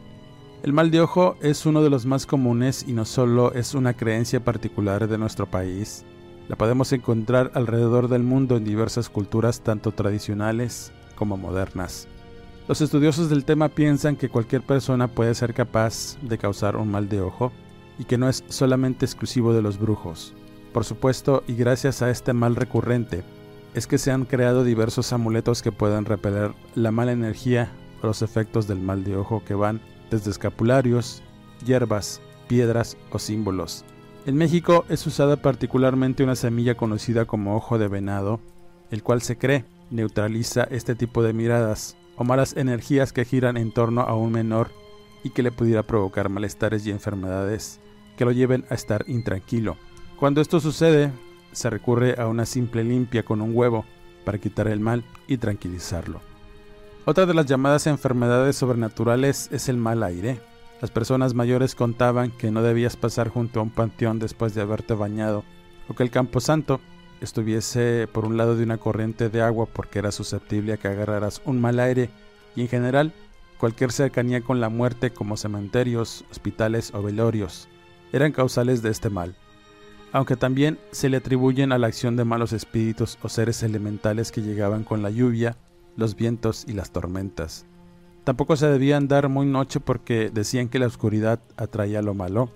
El 0.63 0.71
mal 0.71 0.89
de 0.89 1.01
ojo 1.01 1.35
es 1.41 1.65
uno 1.65 1.83
de 1.83 1.89
los 1.89 2.05
más 2.05 2.25
comunes 2.25 2.85
y 2.87 2.93
no 2.93 3.03
solo 3.03 3.51
es 3.53 3.73
una 3.73 3.93
creencia 3.93 4.43
particular 4.45 5.09
de 5.09 5.17
nuestro 5.17 5.47
país, 5.47 6.05
la 6.47 6.55
podemos 6.55 6.93
encontrar 6.93 7.51
alrededor 7.55 8.07
del 8.07 8.23
mundo 8.23 8.55
en 8.55 8.63
diversas 8.63 9.09
culturas 9.09 9.61
tanto 9.61 9.91
tradicionales 9.91 10.93
como 11.15 11.37
modernas. 11.37 12.07
Los 12.71 12.79
estudiosos 12.79 13.29
del 13.29 13.43
tema 13.43 13.67
piensan 13.67 14.15
que 14.15 14.29
cualquier 14.29 14.61
persona 14.61 15.09
puede 15.09 15.35
ser 15.35 15.53
capaz 15.53 16.15
de 16.21 16.37
causar 16.37 16.77
un 16.77 16.89
mal 16.89 17.09
de 17.09 17.19
ojo 17.19 17.51
y 17.99 18.05
que 18.05 18.17
no 18.17 18.29
es 18.29 18.45
solamente 18.47 19.05
exclusivo 19.05 19.53
de 19.53 19.61
los 19.61 19.77
brujos. 19.77 20.33
Por 20.71 20.85
supuesto, 20.85 21.43
y 21.49 21.55
gracias 21.55 22.01
a 22.01 22.09
este 22.09 22.31
mal 22.31 22.55
recurrente, 22.55 23.25
es 23.73 23.87
que 23.87 23.97
se 23.97 24.11
han 24.11 24.23
creado 24.23 24.63
diversos 24.63 25.11
amuletos 25.11 25.61
que 25.61 25.73
pueden 25.73 26.05
repeler 26.05 26.53
la 26.73 26.91
mala 26.91 27.11
energía 27.11 27.73
o 28.01 28.07
los 28.07 28.21
efectos 28.21 28.69
del 28.69 28.79
mal 28.79 29.03
de 29.03 29.17
ojo 29.17 29.43
que 29.43 29.53
van 29.53 29.81
desde 30.09 30.31
escapularios, 30.31 31.23
hierbas, 31.65 32.21
piedras 32.47 32.95
o 33.11 33.19
símbolos. 33.19 33.83
En 34.25 34.37
México 34.37 34.85
es 34.87 35.05
usada 35.05 35.35
particularmente 35.35 36.23
una 36.23 36.37
semilla 36.37 36.75
conocida 36.75 37.25
como 37.25 37.53
ojo 37.57 37.77
de 37.77 37.89
venado, 37.89 38.39
el 38.91 39.03
cual 39.03 39.21
se 39.21 39.37
cree 39.37 39.65
neutraliza 39.89 40.63
este 40.71 40.95
tipo 40.95 41.21
de 41.21 41.33
miradas 41.33 41.97
o 42.21 42.23
malas 42.23 42.55
energías 42.55 43.13
que 43.13 43.25
giran 43.25 43.57
en 43.57 43.71
torno 43.71 44.01
a 44.01 44.13
un 44.13 44.31
menor 44.31 44.69
y 45.23 45.31
que 45.31 45.41
le 45.41 45.51
pudiera 45.51 45.81
provocar 45.81 46.29
malestares 46.29 46.85
y 46.85 46.91
enfermedades 46.91 47.79
que 48.15 48.25
lo 48.25 48.31
lleven 48.31 48.63
a 48.69 48.75
estar 48.75 49.05
intranquilo. 49.07 49.75
Cuando 50.19 50.39
esto 50.39 50.59
sucede, 50.59 51.11
se 51.51 51.71
recurre 51.71 52.21
a 52.21 52.27
una 52.27 52.45
simple 52.45 52.83
limpia 52.83 53.23
con 53.23 53.41
un 53.41 53.57
huevo 53.57 53.85
para 54.23 54.37
quitar 54.37 54.67
el 54.67 54.79
mal 54.79 55.03
y 55.25 55.37
tranquilizarlo. 55.37 56.21
Otra 57.05 57.25
de 57.25 57.33
las 57.33 57.47
llamadas 57.47 57.87
enfermedades 57.87 58.55
sobrenaturales 58.55 59.49
es 59.51 59.67
el 59.67 59.77
mal 59.77 60.03
aire. 60.03 60.39
Las 60.79 60.91
personas 60.91 61.33
mayores 61.33 61.73
contaban 61.73 62.29
que 62.29 62.51
no 62.51 62.61
debías 62.61 62.97
pasar 62.97 63.29
junto 63.29 63.59
a 63.59 63.63
un 63.63 63.71
panteón 63.71 64.19
después 64.19 64.53
de 64.53 64.61
haberte 64.61 64.93
bañado, 64.93 65.43
o 65.89 65.95
que 65.95 66.03
el 66.03 66.11
camposanto 66.11 66.81
estuviese 67.21 68.07
por 68.11 68.25
un 68.25 68.35
lado 68.35 68.55
de 68.55 68.63
una 68.63 68.77
corriente 68.77 69.29
de 69.29 69.41
agua 69.41 69.67
porque 69.71 69.99
era 69.99 70.11
susceptible 70.11 70.73
a 70.73 70.77
que 70.77 70.87
agarraras 70.87 71.41
un 71.45 71.61
mal 71.61 71.79
aire, 71.79 72.09
y 72.55 72.61
en 72.61 72.67
general 72.67 73.13
cualquier 73.57 73.91
cercanía 73.91 74.41
con 74.41 74.59
la 74.59 74.69
muerte 74.69 75.11
como 75.11 75.37
cementerios, 75.37 76.25
hospitales 76.31 76.93
o 76.93 77.01
velorios 77.01 77.69
eran 78.11 78.31
causales 78.31 78.81
de 78.81 78.89
este 78.89 79.09
mal, 79.09 79.35
aunque 80.11 80.35
también 80.35 80.79
se 80.91 81.09
le 81.09 81.17
atribuyen 81.17 81.71
a 81.71 81.77
la 81.77 81.87
acción 81.87 82.15
de 82.15 82.25
malos 82.25 82.53
espíritus 82.53 83.17
o 83.21 83.29
seres 83.29 83.63
elementales 83.63 84.31
que 84.31 84.41
llegaban 84.41 84.83
con 84.83 85.01
la 85.01 85.09
lluvia, 85.09 85.57
los 85.95 86.15
vientos 86.15 86.65
y 86.67 86.73
las 86.73 86.91
tormentas. 86.91 87.65
Tampoco 88.23 88.55
se 88.55 88.67
debía 88.67 88.97
andar 88.97 89.29
muy 89.29 89.45
noche 89.45 89.79
porque 89.79 90.29
decían 90.29 90.69
que 90.69 90.79
la 90.79 90.87
oscuridad 90.87 91.39
atraía 91.55 92.01
lo 92.01 92.13
malo, 92.13 92.51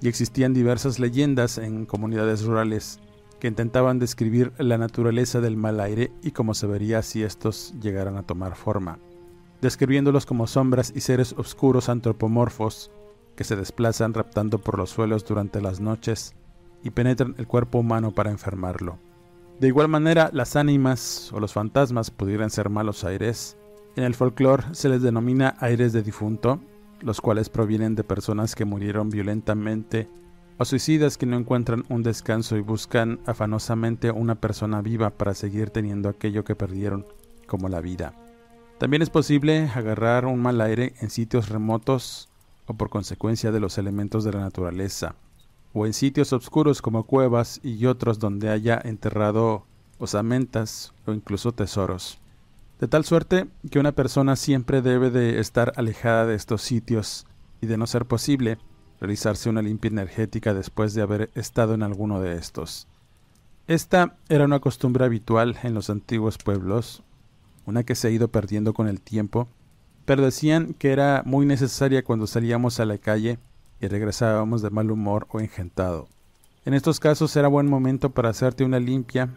y 0.00 0.08
existían 0.08 0.54
diversas 0.54 0.98
leyendas 0.98 1.58
en 1.58 1.84
comunidades 1.86 2.42
rurales 2.42 3.00
que 3.38 3.48
intentaban 3.48 3.98
describir 3.98 4.52
la 4.58 4.78
naturaleza 4.78 5.40
del 5.40 5.56
mal 5.56 5.80
aire 5.80 6.10
y 6.22 6.32
cómo 6.32 6.54
se 6.54 6.66
vería 6.66 7.02
si 7.02 7.22
estos 7.22 7.74
llegaran 7.80 8.16
a 8.16 8.24
tomar 8.24 8.56
forma, 8.56 8.98
describiéndolos 9.60 10.26
como 10.26 10.46
sombras 10.46 10.92
y 10.94 11.00
seres 11.00 11.34
oscuros 11.36 11.88
antropomorfos 11.88 12.90
que 13.36 13.44
se 13.44 13.56
desplazan 13.56 14.14
raptando 14.14 14.58
por 14.58 14.78
los 14.78 14.90
suelos 14.90 15.24
durante 15.24 15.60
las 15.60 15.80
noches 15.80 16.34
y 16.82 16.90
penetran 16.90 17.34
el 17.38 17.46
cuerpo 17.46 17.78
humano 17.78 18.10
para 18.12 18.30
enfermarlo. 18.30 18.98
De 19.60 19.68
igual 19.68 19.88
manera, 19.88 20.30
las 20.32 20.56
ánimas 20.56 21.32
o 21.32 21.40
los 21.40 21.52
fantasmas 21.52 22.10
pudieran 22.10 22.50
ser 22.50 22.68
malos 22.68 23.04
aires. 23.04 23.56
En 23.96 24.04
el 24.04 24.14
folclore 24.14 24.64
se 24.72 24.88
les 24.88 25.02
denomina 25.02 25.56
aires 25.58 25.92
de 25.92 26.02
difunto, 26.02 26.60
los 27.00 27.20
cuales 27.20 27.48
provienen 27.48 27.94
de 27.94 28.04
personas 28.04 28.54
que 28.54 28.64
murieron 28.64 29.10
violentamente 29.10 30.08
o 30.58 30.64
suicidas 30.64 31.16
que 31.16 31.26
no 31.26 31.36
encuentran 31.36 31.84
un 31.88 32.02
descanso 32.02 32.56
y 32.56 32.60
buscan 32.60 33.20
afanosamente 33.26 34.10
una 34.10 34.34
persona 34.34 34.82
viva 34.82 35.10
para 35.10 35.34
seguir 35.34 35.70
teniendo 35.70 36.08
aquello 36.08 36.44
que 36.44 36.56
perdieron, 36.56 37.06
como 37.46 37.68
la 37.68 37.80
vida. 37.80 38.12
También 38.78 39.02
es 39.02 39.10
posible 39.10 39.70
agarrar 39.74 40.26
un 40.26 40.42
mal 40.42 40.60
aire 40.60 40.94
en 41.00 41.10
sitios 41.10 41.48
remotos 41.48 42.28
o 42.66 42.74
por 42.74 42.90
consecuencia 42.90 43.52
de 43.52 43.60
los 43.60 43.78
elementos 43.78 44.24
de 44.24 44.32
la 44.32 44.40
naturaleza 44.40 45.14
o 45.72 45.86
en 45.86 45.92
sitios 45.92 46.32
oscuros 46.32 46.82
como 46.82 47.04
cuevas 47.04 47.60
y 47.62 47.86
otros 47.86 48.18
donde 48.18 48.50
haya 48.50 48.80
enterrado 48.84 49.64
osamentas 49.98 50.92
o 51.06 51.12
incluso 51.12 51.52
tesoros. 51.52 52.18
De 52.80 52.88
tal 52.88 53.04
suerte 53.04 53.48
que 53.70 53.78
una 53.78 53.92
persona 53.92 54.36
siempre 54.36 54.82
debe 54.82 55.10
de 55.10 55.40
estar 55.40 55.72
alejada 55.76 56.26
de 56.26 56.36
estos 56.36 56.62
sitios 56.62 57.26
y 57.60 57.66
de 57.66 57.76
no 57.76 57.86
ser 57.86 58.06
posible 58.06 58.58
realizarse 59.00 59.48
una 59.48 59.62
limpia 59.62 59.88
energética 59.90 60.54
después 60.54 60.94
de 60.94 61.02
haber 61.02 61.30
estado 61.34 61.74
en 61.74 61.82
alguno 61.82 62.20
de 62.20 62.34
estos. 62.36 62.86
Esta 63.66 64.16
era 64.28 64.44
una 64.44 64.60
costumbre 64.60 65.04
habitual 65.04 65.58
en 65.62 65.74
los 65.74 65.90
antiguos 65.90 66.38
pueblos, 66.38 67.02
una 67.66 67.82
que 67.82 67.94
se 67.94 68.08
ha 68.08 68.10
ido 68.10 68.28
perdiendo 68.28 68.72
con 68.72 68.88
el 68.88 69.00
tiempo, 69.00 69.48
pero 70.04 70.24
decían 70.24 70.74
que 70.74 70.90
era 70.92 71.22
muy 71.26 71.44
necesaria 71.44 72.02
cuando 72.02 72.26
salíamos 72.26 72.80
a 72.80 72.86
la 72.86 72.96
calle 72.96 73.38
y 73.80 73.86
regresábamos 73.86 74.62
de 74.62 74.70
mal 74.70 74.90
humor 74.90 75.26
o 75.30 75.40
engentado. 75.40 76.08
En 76.64 76.74
estos 76.74 76.98
casos 76.98 77.36
era 77.36 77.48
buen 77.48 77.68
momento 77.68 78.10
para 78.10 78.30
hacerte 78.30 78.64
una 78.64 78.80
limpia 78.80 79.28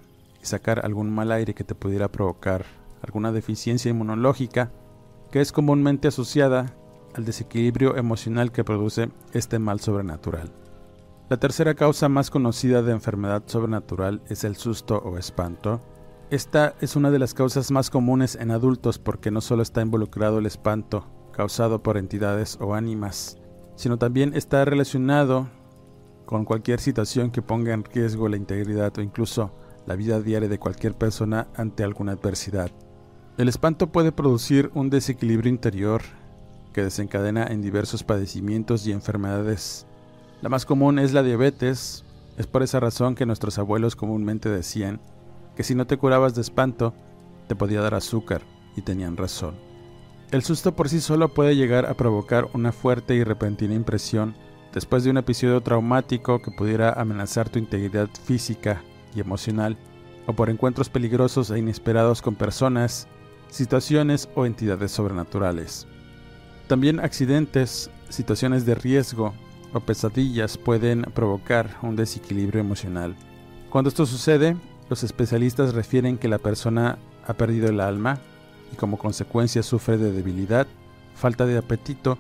y 0.42 0.46
sacar 0.46 0.86
algún 0.86 1.14
mal 1.14 1.32
aire 1.32 1.54
que 1.54 1.64
te 1.64 1.76
pudiera 1.76 2.10
provocar 2.10 2.66
alguna 3.02 3.32
deficiencia 3.32 3.92
inmunológica 3.92 4.72
que 5.32 5.42
es 5.42 5.52
comúnmente 5.52 6.08
asociada 6.08 6.74
al 7.16 7.26
desequilibrio 7.26 7.96
emocional 7.98 8.52
que 8.52 8.64
produce 8.64 9.10
este 9.34 9.60
mal 9.60 9.80
sobrenatural. 9.80 10.52
La 11.30 11.38
tercera 11.38 11.76
causa 11.76 12.10
más 12.10 12.30
conocida 12.30 12.82
de 12.82 12.92
enfermedad 12.92 13.44
sobrenatural 13.46 14.22
es 14.28 14.44
el 14.44 14.56
susto 14.56 14.98
o 14.98 15.18
espanto. 15.18 15.80
Esta 16.30 16.76
es 16.82 16.96
una 16.96 17.10
de 17.10 17.20
las 17.20 17.34
causas 17.34 17.72
más 17.72 17.90
comunes 17.90 18.36
en 18.36 18.52
adultos 18.52 19.00
porque 19.00 19.32
no 19.32 19.42
solo 19.42 19.62
está 19.64 19.82
involucrado 19.82 20.40
el 20.40 20.46
espanto 20.46 21.06
causado 21.32 21.82
por 21.82 21.98
entidades 21.98 22.58
o 22.60 22.74
ánimas, 22.76 23.38
sino 23.76 23.98
también 23.98 24.34
está 24.34 24.66
relacionado 24.66 25.48
con 26.26 26.46
cualquier 26.46 26.80
situación 26.80 27.32
que 27.32 27.42
ponga 27.42 27.74
en 27.74 27.84
riesgo 27.84 28.30
la 28.30 28.38
integridad 28.38 28.98
o 28.98 29.02
incluso 29.02 29.54
la 29.86 29.96
vida 29.96 30.22
diaria 30.22 30.50
de 30.50 30.60
cualquier 30.60 30.96
persona 30.96 31.48
ante 31.56 31.84
alguna 31.84 32.12
adversidad. 32.14 32.72
El 33.38 33.48
espanto 33.48 33.92
puede 33.92 34.12
producir 34.12 34.70
un 34.74 34.90
desequilibrio 34.90 35.50
interior 35.50 36.02
que 36.74 36.84
desencadena 36.84 37.48
en 37.48 37.62
diversos 37.62 38.04
padecimientos 38.04 38.86
y 38.88 38.92
enfermedades. 38.92 39.86
La 40.42 40.50
más 40.50 40.66
común 40.66 41.00
es 41.00 41.14
la 41.14 41.24
diabetes. 41.24 42.04
Es 42.38 42.48
por 42.48 42.64
esa 42.64 42.80
razón 42.80 43.16
que 43.16 43.26
nuestros 43.26 43.60
abuelos 43.60 43.96
comúnmente 43.96 44.50
decían 44.50 45.00
que 45.56 45.64
si 45.64 45.76
no 45.76 45.86
te 45.86 45.98
curabas 45.98 46.34
de 46.34 46.42
espanto, 46.42 46.94
te 47.48 47.56
podía 47.56 47.82
dar 47.82 47.94
azúcar, 47.94 48.42
y 48.76 48.82
tenían 48.82 49.18
razón. 49.18 49.56
El 50.32 50.44
susto 50.44 50.76
por 50.76 50.88
sí 50.88 51.02
solo 51.02 51.34
puede 51.34 51.56
llegar 51.56 51.86
a 51.86 51.96
provocar 51.96 52.48
una 52.54 52.72
fuerte 52.72 53.16
y 53.16 53.24
repentina 53.24 53.74
impresión 53.74 54.36
después 54.74 55.04
de 55.04 55.10
un 55.10 55.18
episodio 55.18 55.60
traumático 55.62 56.42
que 56.42 56.52
pudiera 56.52 56.94
amenazar 56.94 57.50
tu 57.50 57.60
integridad 57.60 58.10
física 58.24 58.82
y 59.14 59.20
emocional, 59.20 59.78
o 60.28 60.34
por 60.34 60.50
encuentros 60.50 60.90
peligrosos 60.90 61.52
e 61.52 61.60
inesperados 61.60 62.22
con 62.22 62.36
personas, 62.36 63.08
situaciones 63.50 64.30
o 64.36 64.46
entidades 64.46 64.92
sobrenaturales. 64.92 65.88
También 66.72 67.02
accidentes, 67.02 67.90
situaciones 68.08 68.66
de 68.66 68.76
riesgo 68.76 69.34
o 69.74 69.82
pesadillas 69.82 70.58
pueden 70.58 71.02
provocar 71.02 71.70
un 71.82 71.98
desequilibrio 71.98 72.62
emocional. 72.62 73.14
Cuando 73.70 73.90
esto 73.90 74.06
sucede, 74.06 74.56
los 74.90 75.04
especialistas 75.04 75.74
refieren 75.74 76.18
que 76.18 76.30
la 76.30 76.38
persona 76.38 76.98
ha 77.28 77.34
perdido 77.34 77.68
el 77.68 77.82
alma 77.82 78.20
y 78.72 78.78
como 78.78 78.98
consecuencia 78.98 79.64
sufre 79.64 79.98
de 79.98 80.14
debilidad, 80.14 80.66
falta 81.14 81.46
de 81.46 81.58
apetito, 81.58 82.18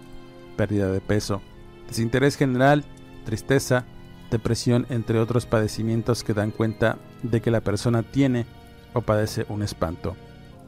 pérdida 0.57 0.91
de 0.91 0.99
peso, 0.99 1.41
desinterés 1.87 2.35
general, 2.35 2.83
tristeza, 3.23 3.85
depresión, 4.31 4.85
entre 4.89 5.19
otros 5.19 5.45
padecimientos 5.45 6.25
que 6.25 6.33
dan 6.33 6.51
cuenta 6.51 6.97
de 7.23 7.39
que 7.39 7.51
la 7.51 7.61
persona 7.61 8.03
tiene 8.03 8.45
o 8.93 8.99
padece 8.99 9.45
un 9.47 9.61
espanto. 9.63 10.17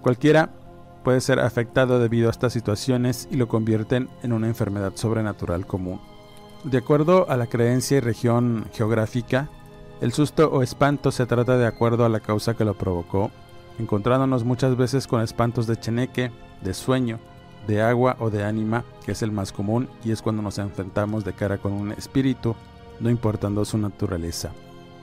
Cualquiera 0.02 0.52
puede 1.04 1.22
ser 1.22 1.40
afectado 1.40 2.00
debido 2.00 2.28
a 2.28 2.32
estas 2.32 2.54
situaciones 2.54 3.28
y 3.30 3.36
lo 3.36 3.48
convierten 3.48 4.10
en 4.24 4.34
una 4.34 4.48
enfermedad 4.48 4.94
sobrenatural 4.96 5.66
común. 5.66 6.00
De 6.64 6.78
acuerdo 6.78 7.30
a 7.30 7.38
la 7.38 7.48
creencia 7.48 7.98
y 7.98 8.00
región 8.00 8.66
geográfica, 8.74 9.50
el 10.02 10.14
susto 10.14 10.50
o 10.50 10.64
espanto 10.64 11.12
se 11.12 11.26
trata 11.26 11.58
de 11.58 11.68
acuerdo 11.68 12.06
a 12.06 12.10
la 12.10 12.20
causa 12.20 12.56
que 12.56 12.66
lo 12.66 12.74
provocó 12.74 13.32
encontrándonos 13.80 14.44
muchas 14.44 14.78
veces 14.78 15.08
con 15.08 15.22
espantos 15.22 15.68
de 15.68 15.78
cheneque, 15.78 16.32
de 16.62 16.74
sueño, 16.74 17.20
de 17.68 17.82
agua 17.82 18.16
o 18.20 18.30
de 18.30 18.44
ánima, 18.44 18.84
que 19.06 19.14
es 19.14 19.22
el 19.22 19.32
más 19.32 19.52
común 19.52 19.90
y 20.04 20.12
es 20.12 20.22
cuando 20.22 20.42
nos 20.42 20.60
enfrentamos 20.60 21.24
de 21.24 21.34
cara 21.34 21.58
con 21.58 21.74
un 21.74 21.92
espíritu, 21.92 22.56
no 23.00 23.10
importando 23.10 23.66
su 23.66 23.78
naturaleza. 23.78 24.52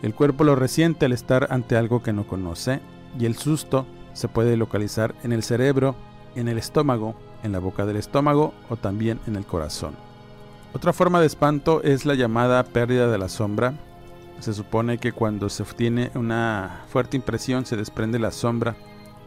El 0.02 0.14
cuerpo 0.14 0.44
lo 0.44 0.54
resiente 0.54 1.06
al 1.06 1.12
estar 1.12 1.48
ante 1.50 1.76
algo 1.76 2.02
que 2.02 2.12
no 2.12 2.26
conoce 2.26 2.80
y 3.18 3.26
el 3.26 3.36
susto 3.36 3.86
se 4.12 4.28
puede 4.28 4.56
localizar 4.56 5.14
en 5.22 5.32
el 5.32 5.42
cerebro, 5.42 5.94
en 6.34 6.48
el 6.48 6.58
estómago, 6.58 7.14
en 7.42 7.52
la 7.52 7.58
boca 7.58 7.86
del 7.86 7.96
estómago 7.96 8.54
o 8.68 8.76
también 8.76 9.18
en 9.26 9.36
el 9.36 9.46
corazón. 9.46 9.94
Otra 10.72 10.92
forma 10.92 11.20
de 11.20 11.26
espanto 11.26 11.82
es 11.82 12.06
la 12.06 12.14
llamada 12.14 12.62
pérdida 12.62 13.08
de 13.08 13.18
la 13.18 13.28
sombra. 13.28 13.74
Se 14.38 14.54
supone 14.54 14.98
que 14.98 15.12
cuando 15.12 15.48
se 15.48 15.62
obtiene 15.62 16.10
una 16.14 16.84
fuerte 16.88 17.16
impresión 17.16 17.66
se 17.66 17.76
desprende 17.76 18.18
la 18.18 18.30
sombra. 18.30 18.76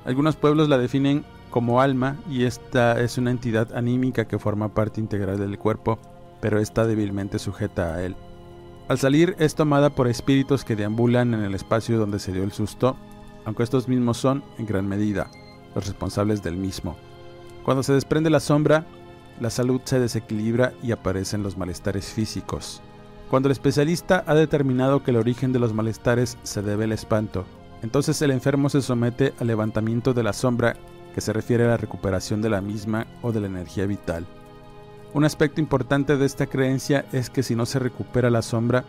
Algunos 0.06 0.36
pueblos 0.36 0.70
la 0.70 0.78
definen 0.78 1.26
como 1.50 1.82
alma 1.82 2.18
y 2.30 2.46
esta 2.46 3.00
es 3.00 3.18
una 3.18 3.32
entidad 3.32 3.76
anímica 3.76 4.26
que 4.26 4.40
forma 4.40 4.74
parte 4.74 5.02
integral 5.02 5.38
del 5.38 5.60
cuerpo, 5.60 6.00
pero 6.42 6.60
está 6.60 6.88
débilmente 6.88 7.40
sujeta 7.40 7.94
a 7.94 8.04
él. 8.04 8.16
Al 8.88 8.98
salir 8.98 9.36
es 9.38 9.56
tomada 9.56 9.92
por 9.92 10.08
espíritus 10.08 10.66
que 10.66 10.76
deambulan 10.76 11.34
en 11.34 11.42
el 11.42 11.56
espacio 11.56 12.00
donde 12.00 12.20
se 12.20 12.32
dio 12.32 12.44
el 12.44 12.52
susto, 12.52 12.98
aunque 13.46 13.64
estos 13.64 13.88
mismos 13.88 14.18
son, 14.18 14.44
en 14.58 14.66
gran 14.66 14.88
medida, 14.88 15.30
los 15.76 15.86
responsables 15.86 16.44
del 16.44 16.58
mismo. 16.58 16.96
Cuando 17.64 17.84
se 17.84 17.94
desprende 17.94 18.30
la 18.30 18.40
sombra, 18.40 18.86
la 19.40 19.50
salud 19.50 19.82
se 19.84 20.00
desequilibra 20.00 20.74
y 20.84 20.92
aparecen 20.92 21.44
los 21.44 21.58
malestares 21.58 22.08
físicos. 22.08 22.82
Cuando 23.30 23.48
el 23.48 23.54
especialista 23.54 24.24
ha 24.28 24.36
determinado 24.36 25.04
que 25.04 25.12
el 25.12 25.18
origen 25.18 25.54
de 25.54 25.60
los 25.60 25.74
malestares 25.74 26.38
se 26.44 26.62
debe 26.62 26.84
al 26.84 26.92
espanto, 26.92 27.46
entonces 27.82 28.22
el 28.22 28.32
enfermo 28.32 28.70
se 28.70 28.82
somete 28.82 29.34
al 29.40 29.48
levantamiento 29.48 30.14
de 30.14 30.24
la 30.24 30.34
sombra 30.34 30.76
que 31.14 31.22
se 31.22 31.34
refiere 31.34 31.66
a 31.66 31.70
la 31.70 31.78
recuperación 31.78 32.42
de 32.42 32.50
la 32.50 32.62
misma 32.62 33.08
o 33.22 33.32
de 33.32 33.42
la 33.42 33.48
energía 33.48 33.86
vital. 33.86 34.26
Un 35.14 35.26
aspecto 35.26 35.62
importante 35.62 36.18
de 36.18 36.26
esta 36.26 36.48
creencia 36.48 37.06
es 37.12 37.30
que 37.30 37.44
si 37.44 37.56
no 37.56 37.66
se 37.66 37.80
recupera 37.80 38.30
la 38.30 38.42
sombra, 38.42 38.84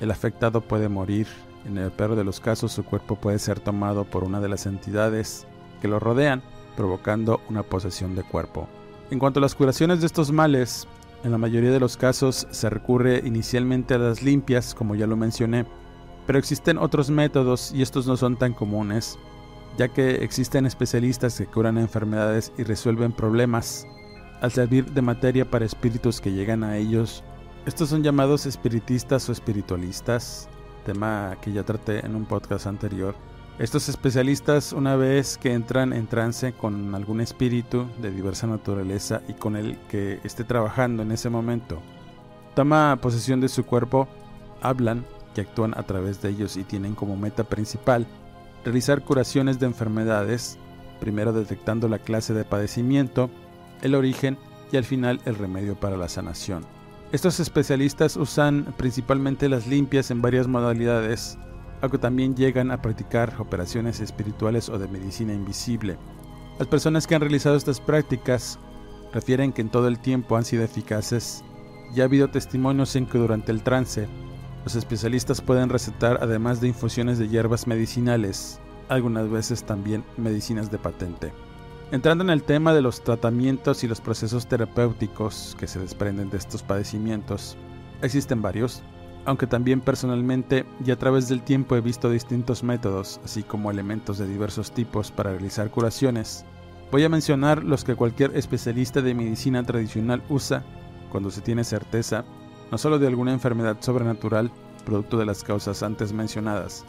el 0.00 0.10
afectado 0.10 0.60
puede 0.60 0.88
morir. 0.88 1.26
En 1.66 1.78
el 1.78 1.90
peor 1.90 2.14
de 2.14 2.24
los 2.24 2.38
casos, 2.38 2.72
su 2.72 2.84
cuerpo 2.84 3.16
puede 3.16 3.40
ser 3.40 3.58
tomado 3.58 4.04
por 4.04 4.22
una 4.22 4.40
de 4.40 4.48
las 4.48 4.66
entidades 4.66 5.46
que 5.80 5.88
lo 5.88 5.98
rodean, 5.98 6.42
provocando 6.76 7.40
una 7.48 7.64
posesión 7.64 8.14
de 8.14 8.22
cuerpo. 8.22 8.68
En 9.10 9.18
cuanto 9.18 9.40
a 9.40 9.42
las 9.42 9.54
curaciones 9.54 10.00
de 10.00 10.06
estos 10.06 10.30
males, 10.30 10.86
en 11.24 11.32
la 11.32 11.38
mayoría 11.38 11.72
de 11.72 11.80
los 11.80 11.96
casos 11.96 12.46
se 12.50 12.70
recurre 12.70 13.20
inicialmente 13.24 13.94
a 13.94 13.98
las 13.98 14.22
limpias, 14.22 14.74
como 14.74 14.94
ya 14.94 15.08
lo 15.08 15.16
mencioné, 15.16 15.66
pero 16.26 16.38
existen 16.38 16.78
otros 16.78 17.10
métodos 17.10 17.72
y 17.72 17.82
estos 17.82 18.06
no 18.06 18.16
son 18.16 18.36
tan 18.36 18.52
comunes, 18.52 19.18
ya 19.76 19.88
que 19.88 20.24
existen 20.24 20.66
especialistas 20.66 21.36
que 21.38 21.46
curan 21.46 21.78
enfermedades 21.78 22.52
y 22.58 22.62
resuelven 22.62 23.12
problemas 23.12 23.86
al 24.40 24.52
servir 24.52 24.92
de 24.92 25.02
materia 25.02 25.50
para 25.50 25.64
espíritus 25.64 26.20
que 26.20 26.32
llegan 26.32 26.62
a 26.62 26.76
ellos. 26.76 27.24
Estos 27.64 27.88
son 27.88 28.02
llamados 28.04 28.46
espiritistas 28.46 29.28
o 29.28 29.32
espiritualistas, 29.32 30.48
tema 30.86 31.36
que 31.42 31.52
ya 31.52 31.64
traté 31.64 32.06
en 32.06 32.14
un 32.14 32.24
podcast 32.24 32.66
anterior. 32.66 33.16
Estos 33.58 33.88
especialistas, 33.88 34.72
una 34.72 34.94
vez 34.94 35.36
que 35.36 35.52
entran 35.52 35.92
en 35.92 36.06
trance 36.06 36.52
con 36.52 36.94
algún 36.94 37.20
espíritu 37.20 37.86
de 38.00 38.12
diversa 38.12 38.46
naturaleza 38.46 39.22
y 39.28 39.32
con 39.32 39.56
el 39.56 39.78
que 39.88 40.20
esté 40.22 40.44
trabajando 40.44 41.02
en 41.02 41.10
ese 41.10 41.28
momento, 41.28 41.82
toma 42.54 42.98
posesión 43.02 43.40
de 43.40 43.48
su 43.48 43.64
cuerpo, 43.64 44.06
hablan 44.62 45.04
y 45.34 45.40
actúan 45.40 45.74
a 45.76 45.82
través 45.82 46.22
de 46.22 46.28
ellos 46.28 46.56
y 46.56 46.62
tienen 46.62 46.94
como 46.94 47.16
meta 47.16 47.44
principal 47.44 48.06
realizar 48.64 49.02
curaciones 49.02 49.58
de 49.58 49.66
enfermedades, 49.66 50.58
primero 51.00 51.32
detectando 51.32 51.88
la 51.88 51.98
clase 51.98 52.32
de 52.32 52.44
padecimiento, 52.44 53.30
el 53.82 53.94
origen 53.94 54.38
y 54.70 54.76
al 54.76 54.84
final 54.84 55.20
el 55.24 55.34
remedio 55.34 55.74
para 55.74 55.96
la 55.96 56.08
sanación. 56.08 56.75
Estos 57.12 57.38
especialistas 57.38 58.16
usan 58.16 58.74
principalmente 58.76 59.48
las 59.48 59.68
limpias 59.68 60.10
en 60.10 60.20
varias 60.20 60.48
modalidades, 60.48 61.38
aunque 61.80 61.98
también 61.98 62.34
llegan 62.34 62.72
a 62.72 62.82
practicar 62.82 63.34
operaciones 63.38 64.00
espirituales 64.00 64.68
o 64.68 64.78
de 64.78 64.88
medicina 64.88 65.32
invisible. 65.32 65.96
Las 66.58 66.66
personas 66.66 67.06
que 67.06 67.14
han 67.14 67.20
realizado 67.20 67.54
estas 67.54 67.80
prácticas 67.80 68.58
refieren 69.12 69.52
que 69.52 69.62
en 69.62 69.68
todo 69.68 69.86
el 69.86 70.00
tiempo 70.00 70.36
han 70.36 70.44
sido 70.44 70.64
eficaces 70.64 71.44
y 71.94 72.00
ha 72.00 72.04
habido 72.04 72.28
testimonios 72.28 72.96
en 72.96 73.06
que 73.06 73.18
durante 73.18 73.52
el 73.52 73.62
trance 73.62 74.08
los 74.64 74.74
especialistas 74.74 75.40
pueden 75.40 75.68
recetar 75.68 76.18
además 76.20 76.60
de 76.60 76.68
infusiones 76.68 77.18
de 77.18 77.28
hierbas 77.28 77.68
medicinales, 77.68 78.58
algunas 78.88 79.30
veces 79.30 79.62
también 79.62 80.04
medicinas 80.16 80.72
de 80.72 80.78
patente. 80.78 81.32
Entrando 81.92 82.24
en 82.24 82.30
el 82.30 82.42
tema 82.42 82.74
de 82.74 82.82
los 82.82 83.02
tratamientos 83.02 83.84
y 83.84 83.88
los 83.88 84.00
procesos 84.00 84.48
terapéuticos 84.48 85.56
que 85.58 85.68
se 85.68 85.78
desprenden 85.78 86.30
de 86.30 86.36
estos 86.36 86.64
padecimientos, 86.64 87.56
existen 88.02 88.42
varios, 88.42 88.82
aunque 89.24 89.46
también 89.46 89.80
personalmente 89.80 90.66
y 90.84 90.90
a 90.90 90.98
través 90.98 91.28
del 91.28 91.42
tiempo 91.42 91.76
he 91.76 91.80
visto 91.80 92.10
distintos 92.10 92.64
métodos, 92.64 93.20
así 93.24 93.44
como 93.44 93.70
elementos 93.70 94.18
de 94.18 94.26
diversos 94.26 94.72
tipos 94.72 95.12
para 95.12 95.30
realizar 95.30 95.70
curaciones. 95.70 96.44
Voy 96.90 97.04
a 97.04 97.08
mencionar 97.08 97.62
los 97.62 97.84
que 97.84 97.94
cualquier 97.94 98.36
especialista 98.36 99.00
de 99.00 99.14
medicina 99.14 99.62
tradicional 99.62 100.24
usa 100.28 100.64
cuando 101.10 101.30
se 101.30 101.40
tiene 101.40 101.62
certeza 101.62 102.24
no 102.70 102.78
solo 102.78 102.98
de 102.98 103.06
alguna 103.06 103.32
enfermedad 103.32 103.76
sobrenatural, 103.80 104.50
producto 104.84 105.18
de 105.18 105.26
las 105.26 105.44
causas 105.44 105.84
antes 105.84 106.12
mencionadas, 106.12 106.84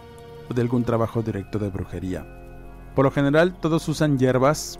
o 0.49 0.53
de 0.53 0.61
algún 0.61 0.83
trabajo 0.83 1.21
directo 1.21 1.59
de 1.59 1.69
brujería. 1.69 2.25
Por 2.95 3.05
lo 3.05 3.11
general 3.11 3.53
todos 3.59 3.87
usan 3.87 4.17
hierbas, 4.17 4.79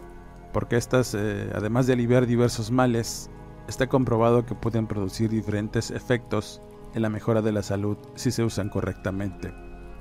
porque 0.52 0.76
estas, 0.76 1.14
eh, 1.14 1.50
además 1.54 1.86
de 1.86 1.92
aliviar 1.92 2.26
diversos 2.26 2.70
males, 2.70 3.30
está 3.68 3.86
comprobado 3.86 4.46
que 4.46 4.54
pueden 4.54 4.86
producir 4.86 5.30
diferentes 5.30 5.90
efectos 5.90 6.62
en 6.94 7.02
la 7.02 7.10
mejora 7.10 7.42
de 7.42 7.52
la 7.52 7.62
salud 7.62 7.98
si 8.14 8.30
se 8.30 8.42
usan 8.42 8.68
correctamente. 8.70 9.52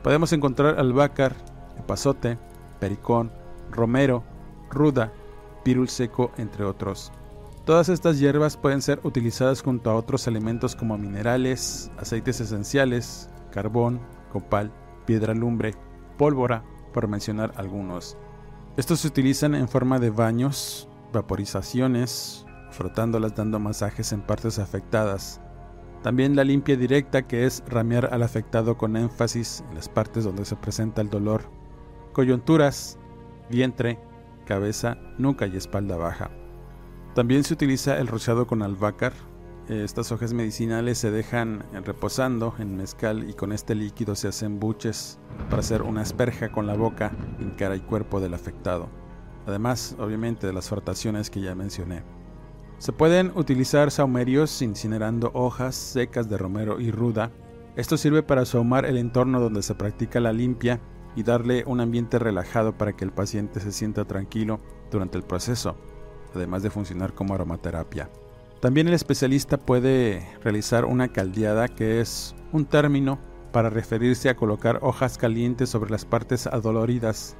Podemos 0.03 0.31
encontrar 0.31 0.79
albácar, 0.79 1.36
epazote, 1.77 2.38
pericón, 2.79 3.31
romero, 3.71 4.23
ruda, 4.69 5.12
pirul 5.63 5.89
seco, 5.89 6.31
entre 6.38 6.63
otros. 6.63 7.12
Todas 7.65 7.89
estas 7.89 8.19
hierbas 8.19 8.55
pueden 8.55 8.81
ser 8.81 9.01
utilizadas 9.03 9.62
junto 9.62 9.89
a 9.89 9.95
otros 9.95 10.27
elementos 10.27 10.75
como 10.75 10.97
minerales, 10.97 11.91
aceites 11.97 12.39
esenciales, 12.39 13.29
carbón, 13.51 13.99
copal, 14.31 14.71
piedra 15.05 15.33
lumbre, 15.33 15.73
pólvora, 16.17 16.63
por 16.93 17.10
mencionar 17.10 17.51
algunos. 17.57 18.17
Estos 18.77 18.99
se 18.99 19.07
utilizan 19.07 19.55
en 19.55 19.67
forma 19.67 19.97
de 19.97 20.11
baños, 20.11 20.87
vaporizaciones, 21.11 22.45
frotándolas 22.69 23.33
dando 23.33 23.59
masajes 23.59 24.11
en 24.11 24.21
partes 24.21 24.59
afectadas. 24.59 25.41
También 26.03 26.35
la 26.35 26.43
limpia 26.43 26.77
directa 26.77 27.25
que 27.25 27.47
es 27.47 27.63
ramear 27.67 28.13
al 28.13 28.21
afectado 28.21 28.77
con 28.77 28.95
énfasis 28.95 29.63
en 29.67 29.73
las 29.73 29.89
partes 29.89 30.25
donde 30.25 30.45
se 30.45 30.55
presenta 30.55 31.01
el 31.01 31.09
dolor. 31.09 31.49
Coyunturas, 32.13 32.99
vientre, 33.49 33.99
cabeza, 34.45 34.95
nuca 35.17 35.47
y 35.47 35.57
espalda 35.57 35.97
baja. 35.97 36.29
También 37.15 37.43
se 37.43 37.55
utiliza 37.55 37.97
el 37.97 38.05
rociado 38.05 38.45
con 38.45 38.61
albácar. 38.61 39.13
Estas 39.69 40.13
hojas 40.13 40.34
medicinales 40.34 40.97
se 40.97 41.12
dejan 41.12 41.65
reposando 41.84 42.56
en 42.58 42.77
mezcal 42.77 43.30
y 43.30 43.34
con 43.34 43.51
este 43.51 43.75
líquido 43.75 44.15
se 44.15 44.30
hacen 44.30 44.60
buches 44.60 45.19
para 45.49 45.60
hacer 45.60 45.82
una 45.82 46.01
asperja 46.01 46.49
con 46.49 46.67
la 46.67 46.75
boca 46.75 47.12
en 47.39 47.51
cara 47.51 47.75
y 47.75 47.82
cuerpo 47.82 48.21
del 48.21 48.34
afectado. 48.34 48.88
Además, 49.45 49.95
obviamente, 49.99 50.47
de 50.47 50.53
las 50.53 50.69
frotaciones 50.69 51.30
que 51.30 51.41
ya 51.41 51.53
mencioné. 51.53 52.03
Se 52.77 52.93
pueden 52.93 53.32
utilizar 53.36 53.91
saumerios 53.91 54.62
incinerando 54.62 55.32
hojas 55.34 55.75
secas 55.75 56.30
de 56.30 56.38
romero 56.38 56.80
y 56.80 56.91
ruda. 56.91 57.32
Esto 57.75 57.97
sirve 57.97 58.23
para 58.23 58.45
sahumar 58.45 58.86
el 58.86 58.97
entorno 58.97 59.41
donde 59.41 59.63
se 59.63 59.75
practica 59.75 60.21
la 60.21 60.32
limpia 60.32 60.80
y 61.15 61.23
darle 61.23 61.63
un 61.65 61.82
ambiente 61.82 62.19
relajado 62.19 62.77
para 62.77 62.93
que 62.93 63.03
el 63.03 63.12
paciente 63.12 63.60
se 63.60 63.73
sienta 63.73 64.06
tranquilo 64.06 64.62
durante 64.91 65.17
el 65.17 65.23
proceso 65.23 65.75
además 66.38 66.63
de 66.63 66.69
funcionar 66.69 67.13
como 67.13 67.34
aromaterapia. 67.34 68.10
También 68.59 68.87
el 68.87 68.95
especialista 68.95 69.57
puede 69.57 70.27
realizar 70.43 70.85
una 70.85 71.09
caldeada, 71.09 71.67
que 71.67 72.01
es 72.01 72.35
un 72.51 72.65
término 72.65 73.19
para 73.51 73.69
referirse 73.69 74.29
a 74.29 74.35
colocar 74.35 74.79
hojas 74.81 75.17
calientes 75.17 75.69
sobre 75.69 75.91
las 75.91 76.05
partes 76.05 76.47
adoloridas. 76.47 77.37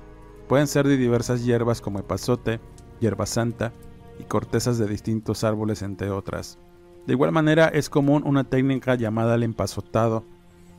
Pueden 0.48 0.68
ser 0.68 0.88
de 0.88 0.96
diversas 0.96 1.44
hierbas 1.44 1.82
como 1.82 2.00
epazote, 2.00 2.60
hierba 3.00 3.26
santa 3.26 3.74
y 4.20 4.24
cortezas 4.24 4.78
de 4.78 4.88
distintos 4.88 5.44
árboles 5.44 5.82
entre 5.82 6.12
otras. 6.12 6.60
De 7.08 7.14
igual 7.14 7.32
manera 7.32 7.68
es 7.68 7.90
común 7.90 8.24
una 8.26 8.44
técnica 8.44 8.94
llamada 8.94 9.36
el 9.36 9.44
empazotado, 9.44 10.24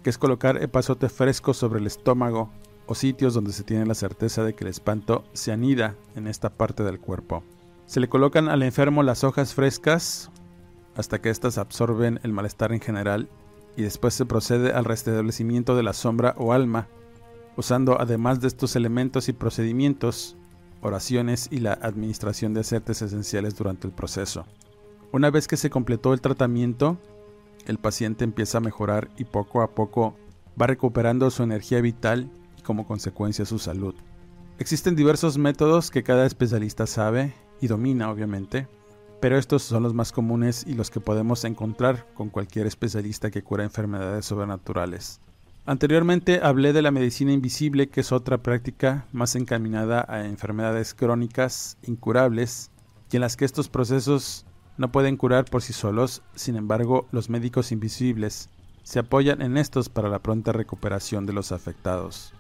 que 0.05 0.11
es 0.11 0.19
colocar 0.19 0.63
epazote 0.63 1.09
fresco 1.09 1.53
sobre 1.53 1.81
el 1.81 1.87
estómago 1.87 2.51
o 2.87 2.95
sitios 2.95 3.35
donde 3.35 3.53
se 3.53 3.65
tiene 3.65 3.87
la 3.87 3.95
certeza 3.95 4.45
de 4.45 4.55
que 4.55 4.65
el 4.65 4.71
espanto 4.71 5.25
se 5.33 5.51
anida 5.51 5.97
en 6.15 6.29
esta 6.29 6.49
parte 6.49 6.85
del 6.85 7.01
cuerpo. 7.01 7.43
Se 7.89 8.01
le 8.01 8.09
colocan 8.11 8.51
al 8.51 8.63
enfermo 8.63 9.03
las 9.03 9.25
hojas 9.25 9.55
frescas 9.55 10.31
hasta 10.95 11.23
que 11.23 11.31
éstas 11.31 11.57
absorben 11.57 12.21
el 12.23 12.35
malestar 12.35 12.73
en 12.73 12.81
general 12.81 13.31
y 13.79 13.83
después 13.83 14.13
se 14.13 14.27
procede 14.27 14.73
al 14.73 14.85
restablecimiento 14.85 15.75
de 15.75 15.83
la 15.83 15.95
sombra 15.95 16.35
o 16.37 16.53
alma, 16.53 16.87
usando 17.57 17.99
además 17.99 18.43
de 18.43 18.49
estos 18.49 18.77
elementos 18.77 19.31
y 19.31 19.33
procedimientos, 19.33 20.37
oraciones 20.83 21.49
y 21.51 21.61
la 21.61 21.73
administración 21.73 22.53
de 22.53 22.61
aceites 22.61 23.01
esenciales 23.01 23.57
durante 23.57 23.87
el 23.87 23.95
proceso. 23.95 24.45
Una 25.11 25.31
vez 25.31 25.49
que 25.49 25.57
se 25.57 25.71
completó 25.71 26.13
el 26.13 26.21
tratamiento, 26.21 26.99
el 27.65 27.79
paciente 27.79 28.23
empieza 28.23 28.59
a 28.59 28.61
mejorar 28.61 29.09
y 29.17 29.25
poco 29.25 29.63
a 29.63 29.75
poco 29.75 30.15
va 30.61 30.67
recuperando 30.67 31.31
su 31.31 31.43
energía 31.43 31.81
vital 31.81 32.31
y 32.59 32.61
como 32.61 32.87
consecuencia 32.87 33.47
su 33.47 33.59
salud. 33.59 33.95
Existen 34.59 34.95
diversos 34.95 35.39
métodos 35.39 35.91
que 35.91 36.03
cada 36.03 36.27
especialista 36.27 36.87
sabe 36.87 37.33
y 37.61 37.67
domina 37.67 38.11
obviamente. 38.11 38.67
pero 39.21 39.37
estos 39.37 39.63
son 39.63 39.83
los 39.83 39.95
más 39.95 40.13
comunes 40.13 40.65
y 40.67 40.75
los 40.75 40.91
que 40.91 41.01
podemos 41.01 41.45
encontrar 41.45 42.07
con 42.15 42.31
cualquier 42.31 42.67
especialista 42.67 43.31
que 43.31 43.43
cura 43.43 43.65
enfermedades 43.65 44.27
sobrenaturales. 44.27 45.21
Anteriormente 45.67 46.41
hablé 46.43 46.73
de 46.73 46.83
la 46.83 46.91
medicina 46.91 47.33
invisible, 47.33 47.89
que 47.89 48.01
es 48.01 48.13
otra 48.13 48.39
práctica 48.39 49.07
más 49.13 49.35
encaminada 49.35 50.05
a 50.09 50.25
enfermedades 50.25 50.95
crónicas 50.95 51.77
incurables 51.83 52.71
y 53.11 53.17
en 53.17 53.23
las 53.23 53.37
que 53.37 53.45
estos 53.45 53.69
procesos 53.69 54.47
no 54.79 54.93
pueden 54.93 55.17
curar 55.17 55.45
por 55.45 55.63
sí 55.63 55.73
solos, 55.73 56.23
sin 56.35 56.57
embargo 56.57 57.07
los 57.11 57.29
médicos 57.29 57.73
invisibles 57.73 58.49
se 58.83 59.01
apoyan 59.01 59.43
en 59.43 59.59
estos 59.59 59.91
para 59.91 60.09
la 60.09 60.21
pronta 60.21 60.53
recuperación 60.53 61.27
de 61.27 61.35
los 61.35 61.53
afectados. 61.53 62.33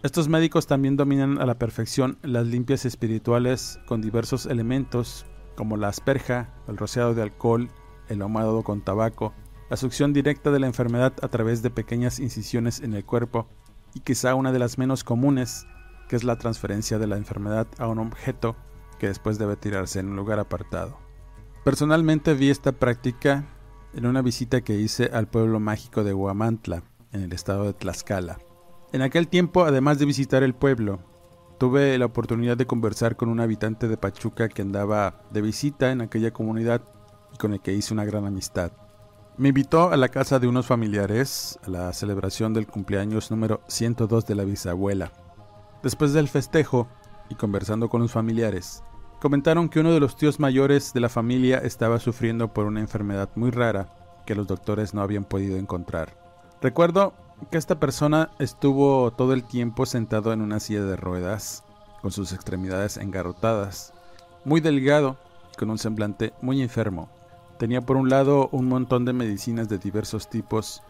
Estos 0.00 0.28
médicos 0.28 0.68
también 0.68 0.96
dominan 0.96 1.40
a 1.40 1.46
la 1.46 1.58
perfección 1.58 2.18
las 2.22 2.46
limpias 2.46 2.84
espirituales 2.84 3.80
con 3.86 4.00
diversos 4.00 4.46
elementos 4.46 5.26
como 5.56 5.76
la 5.76 5.88
asperja, 5.88 6.54
el 6.68 6.76
rociado 6.76 7.14
de 7.14 7.22
alcohol, 7.22 7.68
el 8.08 8.22
ahumado 8.22 8.62
con 8.62 8.80
tabaco, 8.80 9.34
la 9.68 9.76
succión 9.76 10.12
directa 10.12 10.52
de 10.52 10.60
la 10.60 10.68
enfermedad 10.68 11.14
a 11.20 11.26
través 11.26 11.62
de 11.62 11.70
pequeñas 11.70 12.20
incisiones 12.20 12.78
en 12.78 12.94
el 12.94 13.04
cuerpo 13.04 13.48
y 13.92 13.98
quizá 14.00 14.36
una 14.36 14.52
de 14.52 14.60
las 14.60 14.78
menos 14.78 15.02
comunes, 15.02 15.66
que 16.08 16.14
es 16.14 16.22
la 16.22 16.38
transferencia 16.38 17.00
de 17.00 17.08
la 17.08 17.16
enfermedad 17.16 17.66
a 17.78 17.88
un 17.88 17.98
objeto 17.98 18.54
que 19.00 19.08
después 19.08 19.36
debe 19.36 19.56
tirarse 19.56 19.98
en 19.98 20.10
un 20.10 20.16
lugar 20.16 20.38
apartado. 20.38 20.96
Personalmente 21.64 22.34
vi 22.34 22.50
esta 22.50 22.70
práctica 22.70 23.46
en 23.94 24.06
una 24.06 24.22
visita 24.22 24.60
que 24.60 24.78
hice 24.78 25.10
al 25.12 25.26
pueblo 25.26 25.58
mágico 25.58 26.04
de 26.04 26.14
Huamantla, 26.14 26.84
en 27.10 27.22
el 27.22 27.32
estado 27.32 27.64
de 27.64 27.72
Tlaxcala. 27.72 28.38
En 28.92 29.02
aquel 29.02 29.28
tiempo, 29.28 29.64
además 29.64 29.98
de 29.98 30.06
visitar 30.06 30.42
el 30.42 30.54
pueblo, 30.54 31.00
tuve 31.58 31.96
la 31.98 32.06
oportunidad 32.06 32.56
de 32.56 32.66
conversar 32.66 33.16
con 33.16 33.28
un 33.28 33.40
habitante 33.40 33.88
de 33.88 33.96
Pachuca 33.96 34.48
que 34.48 34.62
andaba 34.62 35.22
de 35.30 35.42
visita 35.42 35.90
en 35.90 36.00
aquella 36.00 36.32
comunidad 36.32 36.82
y 37.34 37.36
con 37.36 37.52
el 37.52 37.60
que 37.60 37.74
hice 37.74 37.92
una 37.92 38.04
gran 38.04 38.24
amistad. 38.24 38.72
Me 39.36 39.48
invitó 39.48 39.90
a 39.90 39.96
la 39.96 40.08
casa 40.08 40.38
de 40.38 40.48
unos 40.48 40.66
familiares 40.66 41.58
a 41.64 41.70
la 41.70 41.92
celebración 41.92 42.54
del 42.54 42.66
cumpleaños 42.66 43.30
número 43.30 43.60
102 43.68 44.26
de 44.26 44.34
la 44.34 44.44
bisabuela. 44.44 45.12
Después 45.82 46.12
del 46.12 46.28
festejo 46.28 46.88
y 47.28 47.34
conversando 47.34 47.88
con 47.88 48.00
los 48.00 48.10
familiares, 48.10 48.82
Comentaron 49.20 49.68
que 49.68 49.80
uno 49.80 49.92
de 49.92 49.98
los 49.98 50.16
tíos 50.16 50.38
mayores 50.38 50.92
de 50.92 51.00
la 51.00 51.08
familia 51.08 51.58
estaba 51.58 51.98
sufriendo 51.98 52.52
por 52.54 52.66
una 52.66 52.78
enfermedad 52.78 53.28
muy 53.34 53.50
rara 53.50 53.88
que 54.24 54.36
los 54.36 54.46
doctores 54.46 54.94
no 54.94 55.02
habían 55.02 55.24
podido 55.24 55.56
encontrar. 55.56 56.16
Recuerdo 56.62 57.14
que 57.50 57.58
esta 57.58 57.78
persona 57.80 58.30
estuvo 58.38 59.10
todo 59.12 59.32
el 59.32 59.44
tiempo 59.44 59.86
sentado 59.86 60.32
en 60.32 60.40
una 60.40 60.60
silla 60.60 60.84
de 60.84 60.96
ruedas, 60.96 61.64
con 62.02 62.10
sus 62.10 62.32
extremidades 62.32 62.96
engarrotadas, 62.96 63.92
muy 64.44 64.60
delgado 64.60 65.16
con 65.56 65.70
un 65.70 65.78
semblante 65.78 66.32
muy 66.42 66.62
enfermo. 66.62 67.08
Tenía 67.58 67.80
por 67.80 67.96
un 67.96 68.08
lado 68.08 68.48
un 68.52 68.68
montón 68.68 69.04
de 69.04 69.12
medicinas 69.12 69.68
de 69.68 69.78
diversos 69.78 70.28
tipos. 70.28 70.82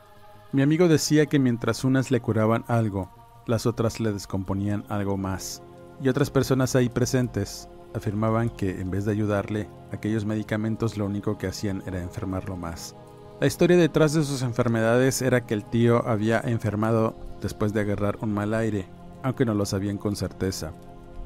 Mi 0.53 0.63
amigo 0.63 0.89
decía 0.89 1.27
que 1.27 1.39
mientras 1.39 1.85
unas 1.85 2.11
le 2.11 2.21
curaban 2.21 2.65
algo, 2.69 3.11
las 3.47 3.67
otras 3.67 4.01
le 4.01 4.13
descomponían 4.13 4.85
algo 4.89 5.17
más. 5.17 5.63
Y 6.03 6.09
otras 6.09 6.31
personas 6.31 6.77
ahí 6.77 6.89
presentes 6.89 7.69
afirmaban 7.95 8.51
que 8.51 8.81
en 8.81 8.91
vez 8.91 9.05
de 9.05 9.13
ayudarle, 9.13 9.69
aquellos 9.93 10.25
medicamentos 10.25 10.97
lo 10.99 11.07
único 11.07 11.39
que 11.39 11.47
hacían 11.47 11.83
era 11.87 12.03
enfermarlo 12.03 12.57
más. 12.57 12.95
La 13.41 13.47
historia 13.47 13.77
detrás 13.77 14.15
de 14.15 14.25
sus 14.25 14.43
enfermedades 14.43 15.23
era 15.23 15.47
que 15.47 15.55
el 15.55 15.65
tío 15.65 16.05
había 16.09 16.41
enfermado 16.41 17.15
después 17.41 17.73
de 17.73 17.83
agarrar 17.83 18.19
un 18.21 18.35
mal 18.35 18.53
aire, 18.53 18.89
aunque 19.23 19.45
no 19.45 19.55
lo 19.55 19.65
sabían 19.65 19.97
con 19.97 20.17
certeza. 20.17 20.73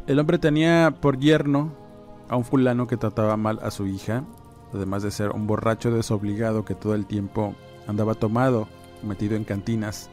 El 0.07 0.19
hombre 0.19 0.39
tenía 0.39 0.95
por 1.01 1.19
yerno 1.19 1.73
a 2.29 2.37
un 2.37 2.45
fulano 2.45 2.87
que 2.87 2.99
trataba 2.99 3.39
mal 3.39 3.61
a 3.63 3.71
su 3.71 3.87
hija, 3.87 4.25
además 4.75 5.03
de 5.03 5.11
ser 5.11 5.31
un 5.31 5.47
borracho 5.47 5.91
desobligado 5.91 6.67
que 6.67 6.75
todo 6.75 6.95
el 6.95 7.07
tiempo 7.07 7.55
andaba 7.87 8.15
tomado, 8.15 8.69
metido 9.03 9.35
en 9.35 9.45
cantinas. 9.45 10.11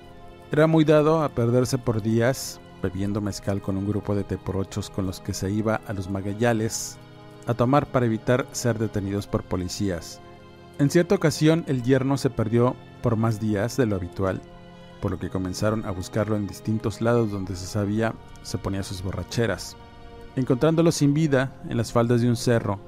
Era 0.53 0.67
muy 0.67 0.85
dado 0.85 1.21
a 1.21 1.27
perderse 1.27 1.77
por 1.77 2.01
días, 2.01 2.61
bebiendo 2.81 3.19
mezcal 3.19 3.61
con 3.61 3.75
un 3.75 3.85
grupo 3.85 4.15
de 4.15 4.23
teporochos 4.23 4.89
con 4.89 5.05
los 5.05 5.19
que 5.19 5.33
se 5.33 5.51
iba 5.51 5.81
a 5.85 5.91
los 5.91 6.09
magallales 6.09 6.97
a 7.45 7.53
tomar 7.55 7.87
para 7.87 8.05
evitar 8.05 8.45
ser 8.53 8.79
detenidos 8.79 9.27
por 9.27 9.43
policías. 9.43 10.21
En 10.79 10.89
cierta 10.89 11.13
ocasión 11.13 11.65
el 11.67 11.83
yerno 11.83 12.15
se 12.15 12.29
perdió 12.29 12.73
por 13.03 13.17
más 13.17 13.41
días 13.41 13.75
de 13.75 13.85
lo 13.85 13.97
habitual, 13.97 14.39
por 15.01 15.11
lo 15.11 15.19
que 15.19 15.29
comenzaron 15.29 15.85
a 15.85 15.91
buscarlo 15.91 16.37
en 16.37 16.47
distintos 16.47 17.01
lados 17.01 17.31
donde 17.31 17.57
se 17.57 17.67
sabía 17.67 18.13
se 18.43 18.57
ponía 18.57 18.81
sus 18.81 19.03
borracheras. 19.03 19.75
Encontrándolo 20.37 20.93
sin 20.93 21.13
vida 21.13 21.53
en 21.67 21.75
las 21.75 21.91
faldas 21.91 22.21
de 22.21 22.29
un 22.29 22.37
cerro, 22.37 22.79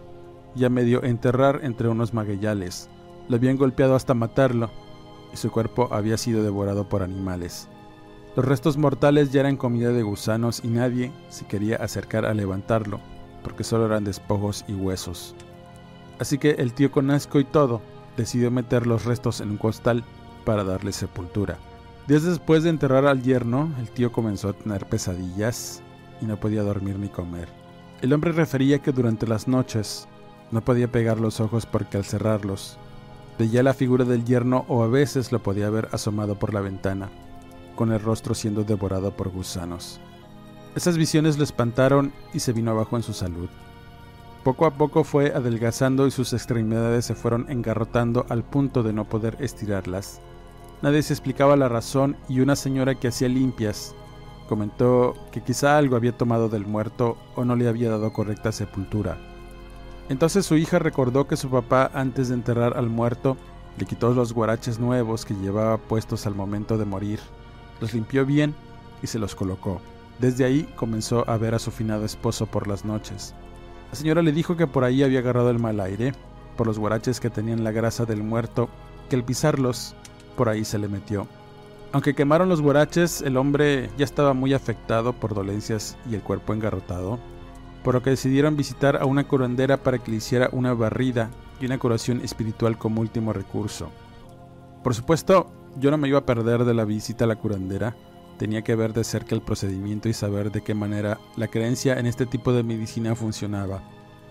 ya 0.56 0.70
medio 0.70 1.04
enterrar 1.04 1.60
entre 1.64 1.90
unos 1.90 2.14
magallales, 2.14 2.90
lo 3.28 3.36
habían 3.36 3.58
golpeado 3.58 3.96
hasta 3.96 4.14
matarlo 4.14 4.72
y 5.34 5.36
su 5.36 5.52
cuerpo 5.52 5.90
había 5.92 6.16
sido 6.16 6.44
devorado 6.44 6.88
por 6.88 7.04
animales. 7.04 7.68
Los 8.38 8.46
restos 8.46 8.78
mortales 8.78 9.34
ya 9.34 9.42
eran 9.42 9.58
comida 9.58 9.92
de 9.92 10.04
gusanos 10.04 10.62
y 10.64 10.70
nadie 10.70 11.12
se 11.28 11.46
quería 11.46 11.76
acercar 11.76 12.26
a 12.26 12.34
levantarlo, 12.34 13.02
porque 13.44 13.66
solo 13.66 13.88
eran 13.88 14.06
despojos 14.06 14.64
y 14.70 14.76
huesos. 14.76 15.36
Así 16.22 16.38
que 16.38 16.52
el 16.52 16.74
tío 16.74 16.92
con 16.92 17.10
asco 17.10 17.40
y 17.40 17.44
todo 17.44 17.82
decidió 18.16 18.52
meter 18.52 18.86
los 18.86 19.06
restos 19.06 19.42
en 19.42 19.50
un 19.50 19.58
costal 19.58 20.04
para 20.46 20.64
darle 20.64 20.92
sepultura. 20.92 21.58
Días 22.08 22.22
después 22.22 22.62
de 22.62 22.70
enterrar 22.70 23.08
al 23.08 23.24
yerno, 23.24 23.74
el 23.80 23.90
tío 23.90 24.12
comenzó 24.12 24.50
a 24.50 24.54
tener 24.54 24.86
pesadillas 24.86 25.82
y 26.22 26.26
no 26.26 26.40
podía 26.40 26.62
dormir 26.62 27.00
ni 27.00 27.10
comer. 27.10 27.50
El 28.04 28.14
hombre 28.14 28.34
refería 28.34 28.84
que 28.84 28.92
durante 28.92 29.26
las 29.26 29.48
noches 29.48 30.08
no 30.52 30.62
podía 30.62 30.92
pegar 30.92 31.20
los 31.20 31.40
ojos 31.40 31.66
porque 31.66 31.98
al 31.98 32.06
cerrarlos 32.06 32.78
veía 33.40 33.64
la 33.64 33.74
figura 33.74 34.06
del 34.06 34.24
yerno 34.24 34.64
o 34.68 34.84
a 34.84 34.88
veces 34.88 35.32
lo 35.32 35.42
podía 35.42 35.72
ver 35.72 35.90
asomado 35.92 36.38
por 36.38 36.54
la 36.54 36.62
ventana 36.62 37.10
con 37.76 37.92
el 37.92 38.00
rostro 38.00 38.36
siendo 38.36 38.64
devorado 38.64 39.18
por 39.18 39.30
gusanos. 39.30 40.00
Esas 40.76 41.00
visiones 41.00 41.40
lo 41.40 41.44
espantaron 41.44 42.14
y 42.32 42.42
se 42.42 42.54
vino 42.54 42.70
abajo 42.70 42.96
en 42.96 43.02
su 43.02 43.14
salud. 43.14 43.50
Poco 44.44 44.66
a 44.66 44.72
poco 44.72 45.04
fue 45.04 45.34
adelgazando 45.34 46.08
y 46.08 46.12
sus 46.12 46.34
extremidades 46.34 47.06
se 47.06 47.16
fueron 47.16 47.46
engarrotando 47.50 48.26
al 48.30 48.44
punto 48.44 48.82
de 48.82 48.94
no 48.94 49.06
poder 49.06 49.38
estirarlas. 49.40 50.20
Nadie 50.82 51.04
se 51.04 51.14
explicaba 51.14 51.56
la 51.56 51.70
razón 51.70 52.18
y 52.28 52.40
una 52.40 52.56
señora 52.56 52.96
que 52.96 53.10
hacía 53.10 53.30
limpias 53.30 53.96
comentó 54.50 55.14
que 55.32 55.42
quizá 55.42 55.78
algo 55.78 55.96
había 55.96 56.18
tomado 56.18 56.50
del 56.50 56.66
muerto 56.66 57.18
o 57.36 57.46
no 57.46 57.56
le 57.56 57.68
había 57.68 57.90
dado 57.90 58.12
correcta 58.12 58.52
sepultura. 58.52 59.18
Entonces 60.10 60.46
su 60.46 60.58
hija 60.58 60.80
recordó 60.80 61.28
que 61.28 61.38
su 61.38 61.50
papá 61.50 61.92
antes 61.94 62.30
de 62.30 62.34
enterrar 62.34 62.76
al 62.76 62.90
muerto 62.90 63.38
le 63.78 63.86
quitó 63.86 64.14
los 64.14 64.34
guaraches 64.34 64.80
nuevos 64.80 65.24
que 65.24 65.36
llevaba 65.36 65.78
puestos 65.78 66.26
al 66.26 66.36
momento 66.36 66.78
de 66.78 66.86
morir 66.86 67.20
los 67.82 67.94
limpió 67.94 68.26
bien 68.26 68.56
y 69.04 69.08
se 69.08 69.20
los 69.20 69.36
colocó. 69.36 69.82
Desde 70.20 70.46
ahí 70.46 70.72
comenzó 70.76 71.28
a 71.30 71.36
ver 71.38 71.56
a 71.56 71.60
su 71.60 71.72
finado 71.72 72.06
esposo 72.06 72.46
por 72.46 72.68
las 72.68 72.86
noches. 72.86 73.34
La 73.92 73.98
señora 73.98 74.22
le 74.22 74.32
dijo 74.32 74.56
que 74.56 74.68
por 74.68 74.86
ahí 74.86 75.04
había 75.04 75.20
agarrado 75.20 75.50
el 75.50 75.60
mal 75.60 75.82
aire, 75.82 76.14
por 76.56 76.66
los 76.66 76.80
guaraches 76.80 77.20
que 77.20 77.30
tenían 77.30 77.66
la 77.66 77.72
grasa 77.72 78.06
del 78.06 78.24
muerto, 78.24 78.70
que 79.10 79.18
al 79.18 79.26
pisarlos, 79.26 79.96
por 80.38 80.48
ahí 80.48 80.64
se 80.64 80.80
le 80.80 80.88
metió. 80.88 81.28
Aunque 81.92 82.16
quemaron 82.16 82.48
los 82.48 82.62
guaraches, 82.62 83.22
el 83.22 83.36
hombre 83.36 83.90
ya 83.98 84.06
estaba 84.06 84.34
muy 84.34 84.54
afectado 84.54 85.12
por 85.12 85.34
dolencias 85.34 85.98
y 86.10 86.16
el 86.16 86.22
cuerpo 86.22 86.54
engarrotado, 86.54 87.20
por 87.84 87.96
lo 87.96 88.02
que 88.02 88.12
decidieron 88.12 88.56
visitar 88.56 88.96
a 88.96 89.06
una 89.06 89.28
curandera 89.28 89.76
para 89.76 89.98
que 89.98 90.12
le 90.12 90.18
hiciera 90.18 90.48
una 90.54 90.74
barrida 90.74 91.30
y 91.60 91.66
una 91.66 91.78
curación 91.78 92.22
espiritual 92.22 92.78
como 92.78 93.02
último 93.02 93.34
recurso. 93.34 93.92
Por 94.86 94.96
supuesto, 94.96 95.52
yo 95.78 95.92
no 95.92 95.98
me 95.98 96.08
iba 96.08 96.20
a 96.20 96.26
perder 96.26 96.64
de 96.64 96.74
la 96.74 96.86
visita 96.86 97.26
a 97.26 97.28
la 97.28 97.36
curandera, 97.36 97.98
tenía 98.42 98.64
que 98.64 98.74
ver 98.74 98.92
de 98.92 99.04
cerca 99.04 99.36
el 99.36 99.44
procedimiento 99.44 100.10
y 100.10 100.14
saber 100.14 100.52
de 100.52 100.64
qué 100.64 100.74
manera 100.74 101.20
la 101.36 101.48
creencia 101.48 102.00
en 102.00 102.08
este 102.08 102.26
tipo 102.26 102.52
de 102.54 102.64
medicina 102.64 103.14
funcionaba. 103.14 103.84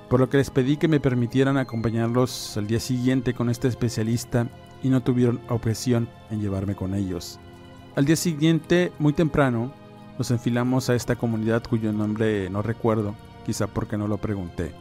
Por 0.09 0.18
lo 0.18 0.29
que 0.29 0.38
les 0.38 0.51
pedí 0.51 0.77
que 0.77 0.88
me 0.88 0.99
permitieran 0.99 1.57
acompañarlos 1.57 2.57
al 2.57 2.66
día 2.66 2.81
siguiente 2.81 3.35
con 3.35 3.49
este 3.49 3.68
especialista 3.68 4.49
y 4.83 4.88
no 4.88 5.01
tuvieron 5.01 5.40
objeción 5.49 6.09
en 6.29 6.40
llevarme 6.40 6.75
con 6.75 6.96
ellos. 6.96 7.38
Al 7.94 8.05
día 8.05 8.16
siguiente, 8.16 8.90
muy 8.99 9.12
temprano, 9.12 9.73
nos 10.18 10.33
enfilamos 10.33 10.90
a 10.90 10.96
esta 10.96 11.14
comunidad 11.14 11.62
cuyo 11.62 11.92
nombre 11.92 12.51
no 12.51 12.62
recuerdo, 12.62 13.14
quizá 13.46 13.68
porque 13.68 13.96
no 13.96 14.09
lo 14.09 14.18
pregunté. 14.18 14.73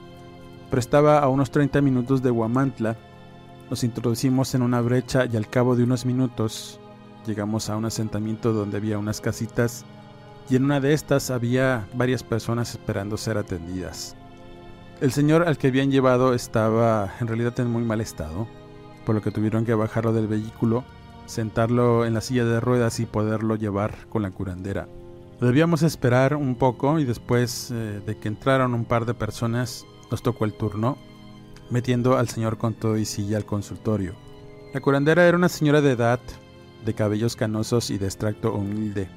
Pero 0.71 0.79
estaba 0.79 1.19
a 1.19 1.29
unos 1.29 1.51
30 1.51 1.81
minutos 1.81 2.23
de 2.23 2.31
Huamantla 2.31 2.97
nos 3.69 3.83
introducimos 3.83 4.55
en 4.55 4.63
una 4.63 4.81
brecha 4.81 5.25
y 5.31 5.37
al 5.37 5.47
cabo 5.47 5.75
de 5.75 5.83
unos 5.83 6.03
minutos 6.03 6.78
llegamos 7.29 7.69
a 7.69 7.77
un 7.77 7.85
asentamiento 7.85 8.53
donde 8.53 8.77
había 8.77 8.97
unas 8.97 9.21
casitas 9.21 9.85
y 10.49 10.55
en 10.55 10.65
una 10.65 10.79
de 10.79 10.93
estas 10.93 11.29
había 11.29 11.87
varias 11.93 12.23
personas 12.23 12.71
esperando 12.71 13.17
ser 13.17 13.37
atendidas. 13.37 14.15
El 14.99 15.11
señor 15.11 15.47
al 15.47 15.59
que 15.59 15.67
habían 15.67 15.91
llevado 15.91 16.33
estaba 16.33 17.13
en 17.21 17.27
realidad 17.27 17.57
en 17.59 17.69
muy 17.69 17.83
mal 17.83 18.01
estado, 18.01 18.47
por 19.05 19.13
lo 19.13 19.21
que 19.21 19.29
tuvieron 19.29 19.63
que 19.63 19.75
bajarlo 19.75 20.11
del 20.11 20.27
vehículo, 20.27 20.83
sentarlo 21.27 22.03
en 22.03 22.15
la 22.15 22.21
silla 22.21 22.45
de 22.45 22.59
ruedas 22.59 22.99
y 22.99 23.05
poderlo 23.05 23.55
llevar 23.55 23.93
con 24.09 24.23
la 24.23 24.31
curandera. 24.31 24.87
Debíamos 25.39 25.83
esperar 25.83 26.35
un 26.35 26.55
poco 26.55 26.99
y 26.99 27.05
después 27.05 27.69
eh, 27.71 28.01
de 28.03 28.17
que 28.17 28.27
entraron 28.27 28.73
un 28.73 28.85
par 28.85 29.05
de 29.05 29.13
personas 29.13 29.85
nos 30.09 30.23
tocó 30.23 30.45
el 30.45 30.53
turno 30.53 30.97
metiendo 31.69 32.17
al 32.17 32.27
señor 32.27 32.57
con 32.57 32.73
todo 32.73 32.97
y 32.97 33.05
silla 33.05 33.37
al 33.37 33.45
consultorio. 33.45 34.15
La 34.73 34.81
curandera 34.81 35.27
era 35.27 35.37
una 35.37 35.49
señora 35.49 35.81
de 35.81 35.91
edad, 35.91 36.19
de 36.85 36.93
cabellos 36.93 37.35
canosos 37.35 37.89
y 37.89 37.97
de 37.97 38.05
extracto 38.05 38.53
humilde, 38.53 39.07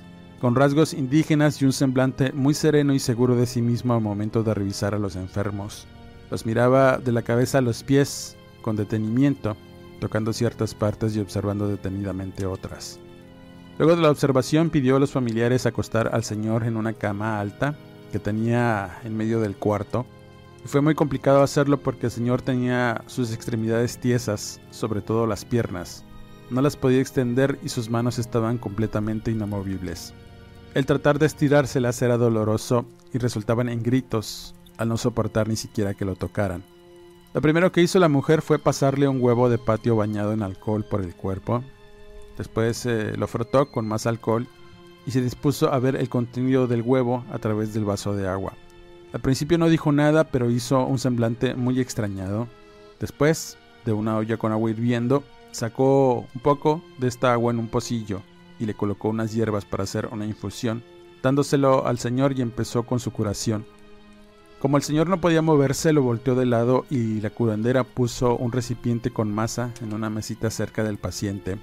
con 0.41 0.55
rasgos 0.55 0.95
indígenas 0.95 1.61
y 1.61 1.65
un 1.65 1.73
semblante 1.73 2.33
muy 2.33 2.55
sereno 2.55 2.95
y 2.95 2.99
seguro 2.99 3.37
de 3.37 3.47
sí 3.47 3.63
mismo 3.63 3.95
al 3.95 4.01
momento 4.01 4.43
de 4.43 4.55
revisar 4.55 4.95
a 4.95 4.99
los 4.99 5.17
enfermos. 5.17 5.87
Los 6.31 6.47
miraba 6.47 6.99
de 6.99 7.13
la 7.13 7.23
cabeza 7.23 7.59
a 7.59 7.63
los 7.63 7.83
pies, 7.83 8.37
con 8.63 8.77
detenimiento, 8.77 9.57
tocando 10.01 10.33
ciertas 10.33 10.75
partes 10.75 11.15
y 11.15 11.21
observando 11.21 11.69
detenidamente 11.69 12.47
otras. 12.47 12.99
Luego 13.79 13.97
de 13.97 14.03
la 14.03 14.11
observación 14.11 14.71
pidió 14.71 14.97
a 14.97 15.01
los 15.01 15.13
familiares 15.13 15.67
acostar 15.67 16.15
al 16.15 16.25
señor 16.25 16.65
en 16.65 16.77
una 16.77 16.93
cama 16.93 17.41
alta 17.41 17.77
que 18.11 18.19
tenía 18.19 18.99
en 19.05 19.17
medio 19.17 19.41
del 19.41 19.57
cuarto, 19.57 20.07
fue 20.65 20.81
muy 20.81 20.95
complicado 20.95 21.43
hacerlo 21.43 21.79
porque 21.79 22.07
el 22.07 22.13
señor 22.13 22.41
tenía 22.41 23.03
sus 23.07 23.33
extremidades 23.33 23.99
tiesas, 23.99 24.61
sobre 24.71 25.03
todo 25.03 25.27
las 25.27 25.45
piernas. 25.45 26.05
No 26.53 26.61
las 26.61 26.77
podía 26.77 27.01
extender 27.01 27.59
y 27.63 27.71
sus 27.71 27.89
manos 27.89 28.19
estaban 28.19 28.59
completamente 28.59 29.31
inamovibles. 29.31 30.13
El 30.75 30.85
tratar 30.85 31.19
de 31.19 31.25
estirárselas 31.25 32.03
era 32.03 32.19
doloroso 32.19 32.85
y 33.11 33.17
resultaban 33.17 33.71
en 33.71 33.83
gritos, 33.83 34.55
al 34.77 34.91
no 34.91 34.99
soportar 34.99 35.49
ni 35.49 35.57
siquiera 35.57 35.95
que 35.95 36.05
lo 36.05 36.15
tocaran. 36.15 36.63
Lo 37.33 37.41
primero 37.41 37.73
que 37.73 37.81
hizo 37.81 37.99
la 37.99 38.11
mujer 38.11 38.43
fue 38.43 38.59
pasarle 38.59 39.09
un 39.09 39.23
huevo 39.23 39.49
de 39.49 39.57
patio 39.57 39.97
bañado 39.97 40.35
en 40.35 40.43
alcohol 40.43 40.85
por 40.85 41.01
el 41.01 41.15
cuerpo. 41.15 41.65
Después 42.37 42.85
eh, 42.85 43.17
lo 43.17 43.27
frotó 43.29 43.71
con 43.71 43.89
más 43.89 44.05
alcohol 44.05 44.47
y 45.07 45.13
se 45.13 45.23
dispuso 45.23 45.73
a 45.73 45.79
ver 45.79 45.97
el 45.97 46.11
contenido 46.11 46.67
del 46.67 46.83
huevo 46.83 47.25
a 47.33 47.39
través 47.39 47.73
del 47.73 47.87
vaso 47.87 48.15
de 48.15 48.29
agua. 48.29 48.53
Al 49.15 49.21
principio 49.21 49.57
no 49.57 49.71
dijo 49.71 49.91
nada, 49.91 50.25
pero 50.25 50.51
hizo 50.51 50.85
un 50.85 50.99
semblante 50.99 51.55
muy 51.55 51.81
extrañado. 51.81 52.47
Después, 53.01 53.57
de 53.87 53.95
una 53.95 54.19
olla 54.19 54.37
con 54.37 54.53
agua 54.53 54.71
hirviendo, 54.71 55.25
sacó 55.53 56.27
un 56.35 56.41
poco 56.43 56.83
de 56.99 57.09
esta 57.09 57.33
agua 57.33 57.53
en 57.53 57.59
un 57.59 57.69
pocillo 57.69 58.23
y 58.59 58.67
le 58.67 58.75
colocó 58.75 59.09
unas 59.09 59.33
hierbas 59.33 59.65
para 59.65 59.85
hacer 59.85 60.09
una 60.11 60.27
infusión, 60.27 60.83
dándoselo 61.23 61.87
al 61.87 61.99
señor 61.99 62.37
y 62.37 62.43
empezó 62.43 62.83
con 62.85 62.99
su 62.99 63.13
curación. 63.13 63.65
Como 64.59 64.77
el 64.77 64.83
señor 64.83 65.09
no 65.09 65.21
podía 65.21 65.43
moverse, 65.43 65.93
lo 65.93 66.03
volteó 66.03 66.35
de 66.35 66.47
lado 66.47 66.87
y 66.89 67.21
la 67.21 67.31
curandera 67.31 67.85
puso 67.85 68.37
un 68.37 68.53
recipiente 68.53 69.11
con 69.11 69.33
masa 69.33 69.73
en 69.81 69.93
una 69.93 70.09
mesita 70.09 70.51
cerca 70.51 70.85
del 70.85 70.99
paciente. 70.99 71.59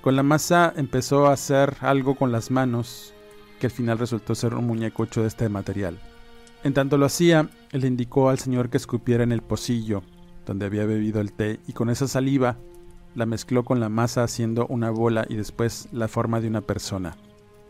Con 0.00 0.16
la 0.16 0.22
masa 0.22 0.72
empezó 0.76 1.26
a 1.26 1.32
hacer 1.32 1.76
algo 1.80 2.16
con 2.16 2.32
las 2.32 2.50
manos, 2.50 3.14
que 3.60 3.68
al 3.68 3.72
final 3.72 3.98
resultó 3.98 4.34
ser 4.34 4.54
un 4.54 4.66
muñeco 4.66 5.04
hecho 5.04 5.22
de 5.22 5.28
este 5.28 5.48
material. 5.48 6.00
En 6.64 6.74
tanto 6.74 6.98
lo 6.98 7.06
hacía, 7.06 7.48
le 7.70 7.86
indicó 7.86 8.28
al 8.28 8.38
señor 8.38 8.68
que 8.68 8.78
escupiera 8.78 9.22
en 9.22 9.32
el 9.32 9.40
pocillo, 9.40 10.02
donde 10.44 10.66
había 10.66 10.86
bebido 10.86 11.20
el 11.20 11.32
té, 11.32 11.60
y 11.68 11.72
con 11.72 11.88
esa 11.88 12.08
saliva 12.08 12.58
la 13.14 13.26
mezcló 13.26 13.64
con 13.64 13.80
la 13.80 13.88
masa 13.88 14.22
haciendo 14.22 14.66
una 14.68 14.90
bola 14.90 15.26
y 15.28 15.36
después 15.36 15.88
la 15.92 16.08
forma 16.08 16.40
de 16.40 16.48
una 16.48 16.60
persona. 16.60 17.16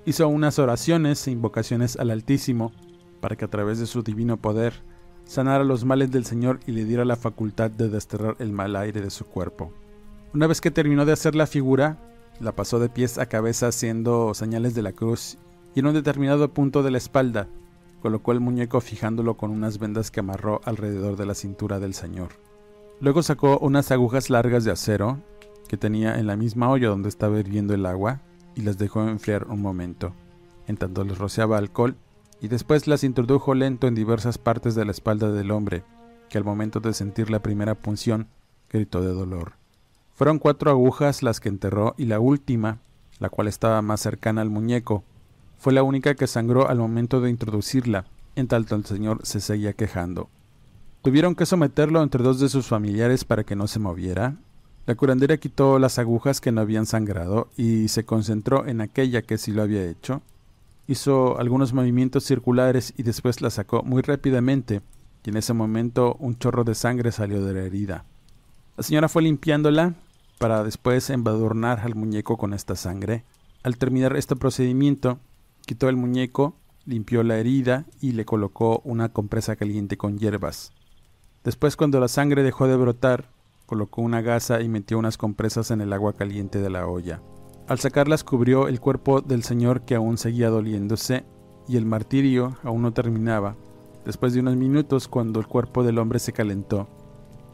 Hizo 0.07 0.29
unas 0.29 0.59
oraciones 0.59 1.27
e 1.27 1.31
invocaciones 1.31 1.97
al 1.97 2.11
Altísimo 2.11 2.73
para 3.21 3.37
que 3.37 3.45
a 3.45 3.51
través 3.51 3.79
de 3.79 3.87
su 3.87 4.03
divino 4.03 4.37
poder 4.37 4.83
sanara 5.25 5.65
los 5.65 5.85
males 5.85 6.11
del 6.11 6.25
Señor 6.25 6.61
y 6.67 6.73
le 6.73 6.85
diera 6.85 7.05
la 7.05 7.17
facultad 7.17 7.71
de 7.71 7.89
desterrar 7.89 8.37
el 8.39 8.53
mal 8.53 8.77
aire 8.77 9.01
de 9.01 9.11
su 9.11 9.25
cuerpo. 9.25 9.73
Una 10.35 10.47
vez 10.47 10.61
que 10.61 10.71
terminó 10.71 11.07
de 11.07 11.13
hacer 11.13 11.35
la 11.35 11.47
figura, 11.47 11.99
la 12.41 12.53
pasó 12.53 12.79
de 12.79 12.89
pies 12.89 13.19
a 13.19 13.27
cabeza 13.27 13.69
haciendo 13.69 14.35
señales 14.35 14.75
de 14.75 14.83
la 14.83 14.93
cruz 14.93 15.39
y 15.75 15.81
en 15.81 15.87
un 15.87 15.95
determinado 15.95 16.53
punto 16.53 16.83
de 16.83 16.91
la 16.91 16.99
espalda 16.99 17.49
colocó 18.03 18.33
el 18.33 18.41
muñeco 18.41 18.81
fijándolo 18.81 19.37
con 19.37 19.51
unas 19.51 19.79
vendas 19.79 20.11
que 20.11 20.21
amarró 20.21 20.61
alrededor 20.65 21.17
de 21.17 21.27
la 21.27 21.35
cintura 21.35 21.79
del 21.79 21.95
señor. 21.95 22.29
Luego 23.01 23.23
sacó 23.23 23.59
unas 23.59 23.91
agujas 23.91 24.29
largas 24.31 24.65
de 24.65 24.73
acero 24.73 25.21
que 25.69 25.77
tenía 25.77 26.19
en 26.19 26.27
la 26.27 26.37
misma 26.37 26.69
olla 26.71 26.89
donde 26.89 27.09
estaba 27.09 27.39
hirviendo 27.39 27.75
el 27.75 27.87
agua 27.87 28.21
y 28.55 28.63
las 28.63 28.79
dejó 28.79 29.09
enfriar 29.09 29.47
un 29.49 29.61
momento, 29.63 30.15
en 30.67 30.77
tanto 30.77 31.05
les 31.05 31.19
rociaba 31.19 31.59
alcohol 31.59 31.97
y 32.41 32.49
después 32.49 32.87
las 32.87 33.05
introdujo 33.05 33.55
lento 33.55 33.87
en 33.87 33.95
diversas 33.95 34.39
partes 34.39 34.75
de 34.75 34.85
la 34.85 34.91
espalda 34.91 35.33
del 35.33 35.51
hombre, 35.51 35.85
que 36.29 36.39
al 36.39 36.45
momento 36.45 36.81
de 36.81 36.93
sentir 36.93 37.31
la 37.31 37.41
primera 37.41 37.75
punción 37.75 38.29
gritó 38.71 39.01
de 39.01 39.13
dolor. 39.13 39.55
Fueron 40.15 40.39
cuatro 40.39 40.71
agujas 40.71 41.23
las 41.23 41.41
que 41.41 41.49
enterró 41.49 41.95
y 41.97 42.05
la 42.05 42.21
última, 42.21 42.81
la 43.19 43.29
cual 43.29 43.49
estaba 43.49 43.83
más 43.83 44.01
cercana 44.01 44.43
al 44.43 44.51
muñeco, 44.51 45.05
fue 45.59 45.73
la 45.73 45.83
única 45.83 46.15
que 46.15 46.27
sangró 46.27 46.69
al 46.69 46.79
momento 46.79 47.21
de 47.21 47.31
introducirla, 47.31 48.05
en 48.37 48.49
tanto 48.49 48.77
el 48.77 48.85
señor 48.85 49.21
se 49.23 49.41
seguía 49.41 49.73
quejando. 49.73 50.29
Tuvieron 51.03 51.35
que 51.35 51.47
someterlo 51.47 52.03
entre 52.03 52.23
dos 52.23 52.39
de 52.39 52.49
sus 52.49 52.67
familiares 52.67 53.25
para 53.25 53.45
que 53.45 53.57
no 53.57 53.67
se 53.67 53.79
moviera. 53.79 54.37
La 54.87 54.95
curandera 54.95 55.39
quitó 55.39 55.79
las 55.79 55.99
agujas 55.99 56.41
que 56.41 56.53
no 56.53 56.61
habían 56.61 56.87
sangrado 56.87 57.49
y 57.57 57.89
se 57.89 58.05
concentró 58.05 58.67
en 58.67 58.81
aquella 58.81 59.23
que 59.23 59.39
sí 59.39 59.53
lo 59.53 59.63
había 59.63 59.85
hecho. 59.85 60.23
Hizo 60.87 61.39
algunos 61.39 61.73
movimientos 61.73 62.25
circulares 62.25 62.93
y 62.97 63.03
después 63.03 63.41
la 63.41 63.51
sacó 63.51 63.83
muy 63.83 64.03
rápidamente, 64.03 64.83
y 65.25 65.31
en 65.31 65.39
ese 65.39 65.55
momento 65.55 66.17
un 66.19 66.39
chorro 66.39 66.65
de 66.65 66.75
sangre 66.75 67.13
salió 67.13 67.43
de 67.45 67.55
la 67.55 67.63
herida. 67.63 68.05
La 68.77 68.83
señora 68.83 69.09
fue 69.09 69.23
limpiándola 69.23 69.95
para 70.39 70.63
después 70.63 71.09
embadurnar 71.09 71.81
al 71.81 71.95
muñeco 71.95 72.37
con 72.37 72.53
esta 72.53 72.77
sangre. 72.77 73.25
Al 73.63 73.79
terminar 73.79 74.15
este 74.17 74.37
procedimiento, 74.37 75.19
Quitó 75.67 75.89
el 75.89 75.97
muñeco, 75.97 76.57
limpió 76.85 77.23
la 77.23 77.39
herida 77.39 77.87
y 78.01 78.13
le 78.13 78.27
colocó 78.27 78.83
una 78.85 79.09
compresa 79.09 79.57
caliente 79.57 79.97
con 79.97 80.19
hierbas. 80.19 80.73
Después, 81.43 81.77
cuando 81.77 82.01
la 82.01 82.09
sangre 82.09 82.43
dejó 82.43 82.69
de 82.69 82.77
brotar, 82.77 83.31
colocó 83.67 84.03
una 84.03 84.21
gasa 84.21 84.61
y 84.61 84.69
metió 84.69 84.99
unas 84.99 85.17
compresas 85.17 85.71
en 85.71 85.81
el 85.81 85.93
agua 85.93 86.13
caliente 86.13 86.61
de 86.61 86.71
la 86.71 86.87
olla. 86.87 87.21
Al 87.67 87.79
sacarlas 87.79 88.25
cubrió 88.25 88.69
el 88.69 88.81
cuerpo 88.81 89.21
del 89.21 89.43
señor 89.43 89.83
que 89.83 89.95
aún 89.95 90.19
seguía 90.19 90.51
doliéndose 90.51 91.25
y 91.67 91.77
el 91.77 91.87
martirio 91.87 92.59
aún 92.63 92.83
no 92.83 92.93
terminaba. 92.93 93.57
Después 94.05 94.35
de 94.35 94.41
unos 94.41 94.57
minutos, 94.57 95.09
cuando 95.09 95.41
el 95.41 95.47
cuerpo 95.47 95.83
del 95.83 95.99
hombre 95.99 96.19
se 96.19 96.35
calentó, 96.35 96.89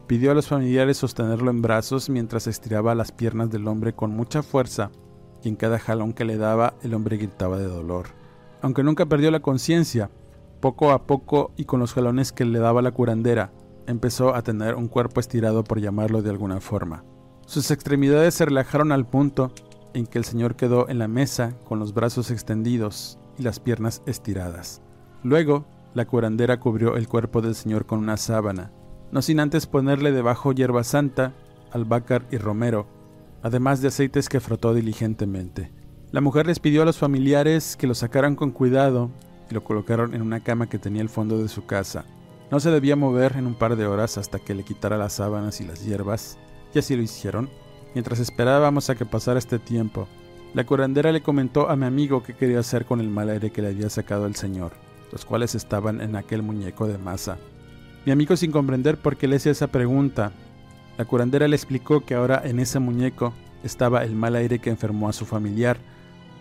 pidió 0.07 0.31
a 0.31 0.33
los 0.33 0.49
familiares 0.49 0.97
sostenerlo 0.97 1.49
en 1.49 1.61
brazos 1.61 2.09
mientras 2.09 2.45
estiraba 2.47 2.93
las 2.93 3.13
piernas 3.13 3.49
del 3.49 3.67
hombre 3.67 3.93
con 3.93 4.11
mucha 4.11 4.43
fuerza 4.43 4.91
y 5.43 5.47
en 5.47 5.55
cada 5.55 5.79
jalón 5.79 6.11
que 6.11 6.25
le 6.25 6.37
daba 6.37 6.73
el 6.83 6.93
hombre 6.93 7.15
gritaba 7.15 7.57
de 7.57 7.67
dolor. 7.67 8.07
Aunque 8.61 8.83
nunca 8.83 9.05
perdió 9.05 9.31
la 9.31 9.39
conciencia, 9.39 10.09
poco 10.59 10.91
a 10.91 11.07
poco 11.07 11.51
y 11.55 11.63
con 11.63 11.79
los 11.79 11.93
jalones 11.93 12.33
que 12.33 12.43
le 12.43 12.59
daba 12.59 12.81
la 12.81 12.91
curandera, 12.91 13.53
empezó 13.87 14.35
a 14.35 14.41
tener 14.41 14.75
un 14.75 14.87
cuerpo 14.87 15.19
estirado 15.19 15.63
por 15.63 15.79
llamarlo 15.79 16.21
de 16.21 16.29
alguna 16.29 16.61
forma. 16.61 17.03
Sus 17.45 17.71
extremidades 17.71 18.35
se 18.35 18.45
relajaron 18.45 18.91
al 18.91 19.07
punto 19.07 19.51
en 19.93 20.07
que 20.07 20.17
el 20.17 20.25
señor 20.25 20.55
quedó 20.55 20.89
en 20.89 20.99
la 20.99 21.07
mesa 21.07 21.53
con 21.65 21.79
los 21.79 21.93
brazos 21.93 22.31
extendidos 22.31 23.19
y 23.37 23.43
las 23.43 23.59
piernas 23.59 24.01
estiradas. 24.05 24.81
Luego, 25.23 25.65
la 25.93 26.05
curandera 26.05 26.59
cubrió 26.59 26.95
el 26.95 27.07
cuerpo 27.07 27.41
del 27.41 27.55
señor 27.55 27.85
con 27.85 27.99
una 27.99 28.17
sábana, 28.17 28.71
no 29.11 29.21
sin 29.21 29.39
antes 29.39 29.67
ponerle 29.67 30.11
debajo 30.11 30.53
hierba 30.53 30.83
santa, 30.83 31.33
albácar 31.71 32.25
y 32.31 32.37
romero, 32.37 32.87
además 33.43 33.81
de 33.81 33.89
aceites 33.89 34.29
que 34.29 34.39
frotó 34.39 34.73
diligentemente. 34.73 35.71
La 36.11 36.21
mujer 36.21 36.47
les 36.47 36.59
pidió 36.59 36.81
a 36.81 36.85
los 36.85 36.97
familiares 36.97 37.75
que 37.75 37.87
lo 37.87 37.95
sacaran 37.95 38.35
con 38.35 38.51
cuidado 38.51 39.11
y 39.49 39.53
lo 39.53 39.63
colocaron 39.63 40.13
en 40.13 40.21
una 40.21 40.41
cama 40.41 40.67
que 40.67 40.79
tenía 40.79 41.01
el 41.01 41.09
fondo 41.09 41.37
de 41.37 41.49
su 41.49 41.65
casa. 41.65 42.05
No 42.51 42.59
se 42.59 42.69
debía 42.69 42.97
mover 42.97 43.37
en 43.37 43.47
un 43.47 43.55
par 43.55 43.77
de 43.77 43.87
horas 43.87 44.17
hasta 44.17 44.37
que 44.37 44.53
le 44.53 44.63
quitara 44.63 44.97
las 44.97 45.13
sábanas 45.13 45.61
y 45.61 45.63
las 45.63 45.85
hierbas, 45.85 46.37
y 46.75 46.79
así 46.79 46.97
lo 46.97 47.01
hicieron. 47.01 47.49
Mientras 47.93 48.19
esperábamos 48.19 48.89
a 48.89 48.95
que 48.95 49.05
pasara 49.05 49.39
este 49.39 49.57
tiempo, 49.57 50.09
la 50.53 50.65
curandera 50.65 51.13
le 51.13 51.21
comentó 51.21 51.69
a 51.69 51.77
mi 51.77 51.85
amigo 51.85 52.23
qué 52.23 52.33
quería 52.33 52.59
hacer 52.59 52.85
con 52.85 52.99
el 52.99 53.09
mal 53.09 53.29
aire 53.29 53.51
que 53.51 53.61
le 53.61 53.69
había 53.69 53.89
sacado 53.89 54.25
el 54.25 54.35
señor, 54.35 54.73
los 55.13 55.23
cuales 55.23 55.55
estaban 55.55 56.01
en 56.01 56.17
aquel 56.17 56.43
muñeco 56.43 56.87
de 56.87 56.97
masa. 56.97 57.37
Mi 58.05 58.11
amigo 58.11 58.35
sin 58.35 58.51
comprender 58.51 58.97
por 58.97 59.15
qué 59.15 59.29
le 59.29 59.37
hacía 59.37 59.53
esa 59.53 59.67
pregunta, 59.67 60.33
la 60.97 61.05
curandera 61.05 61.47
le 61.47 61.55
explicó 61.55 62.01
que 62.01 62.15
ahora 62.15 62.41
en 62.43 62.59
ese 62.59 62.79
muñeco 62.79 63.33
estaba 63.63 64.03
el 64.03 64.13
mal 64.13 64.35
aire 64.35 64.59
que 64.59 64.71
enfermó 64.71 65.07
a 65.07 65.13
su 65.13 65.25
familiar, 65.25 65.77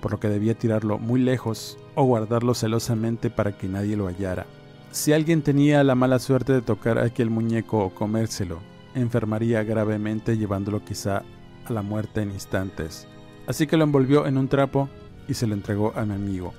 por 0.01 0.11
lo 0.11 0.19
que 0.19 0.29
debía 0.29 0.59
tirarlo 0.59 0.99
muy 0.99 1.21
lejos 1.21 1.79
o 1.95 2.03
guardarlo 2.03 2.55
celosamente 2.55 3.31
para 3.31 3.57
que 3.57 3.69
nadie 3.69 3.97
lo 3.97 4.09
hallara. 4.09 4.47
Si 4.91 5.13
alguien 5.13 5.43
tenía 5.43 5.85
la 5.85 5.95
mala 5.95 6.19
suerte 6.19 6.53
de 6.53 6.63
tocar 6.63 6.99
aquel 6.99 7.31
muñeco 7.31 7.79
o 7.79 7.95
comérselo, 7.95 8.59
enfermaría 8.95 9.63
gravemente 9.63 10.37
llevándolo 10.37 10.85
quizá 10.85 11.23
a 11.65 11.73
la 11.73 11.83
muerte 11.83 12.23
en 12.23 12.33
instantes. 12.33 13.07
Así 13.47 13.67
que 13.67 13.77
lo 13.77 13.85
envolvió 13.85 14.27
en 14.27 14.37
un 14.37 14.49
trapo 14.49 14.89
y 15.29 15.35
se 15.35 15.47
lo 15.47 15.55
entregó 15.55 15.93
a 15.97 16.05
mi 16.05 16.15
amigo. 16.15 16.53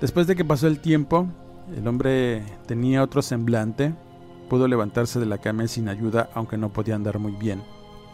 Después 0.00 0.26
de 0.26 0.36
que 0.36 0.44
pasó 0.44 0.68
el 0.68 0.80
tiempo, 0.80 1.26
el 1.76 1.86
hombre 1.88 2.42
tenía 2.66 3.02
otro 3.02 3.22
semblante, 3.22 3.94
Pudo 4.52 4.68
levantarse 4.68 5.18
de 5.18 5.24
la 5.24 5.38
cama 5.38 5.66
sin 5.66 5.88
ayuda, 5.88 6.28
aunque 6.34 6.58
no 6.58 6.70
podía 6.74 6.94
andar 6.94 7.18
muy 7.18 7.32
bien. 7.32 7.62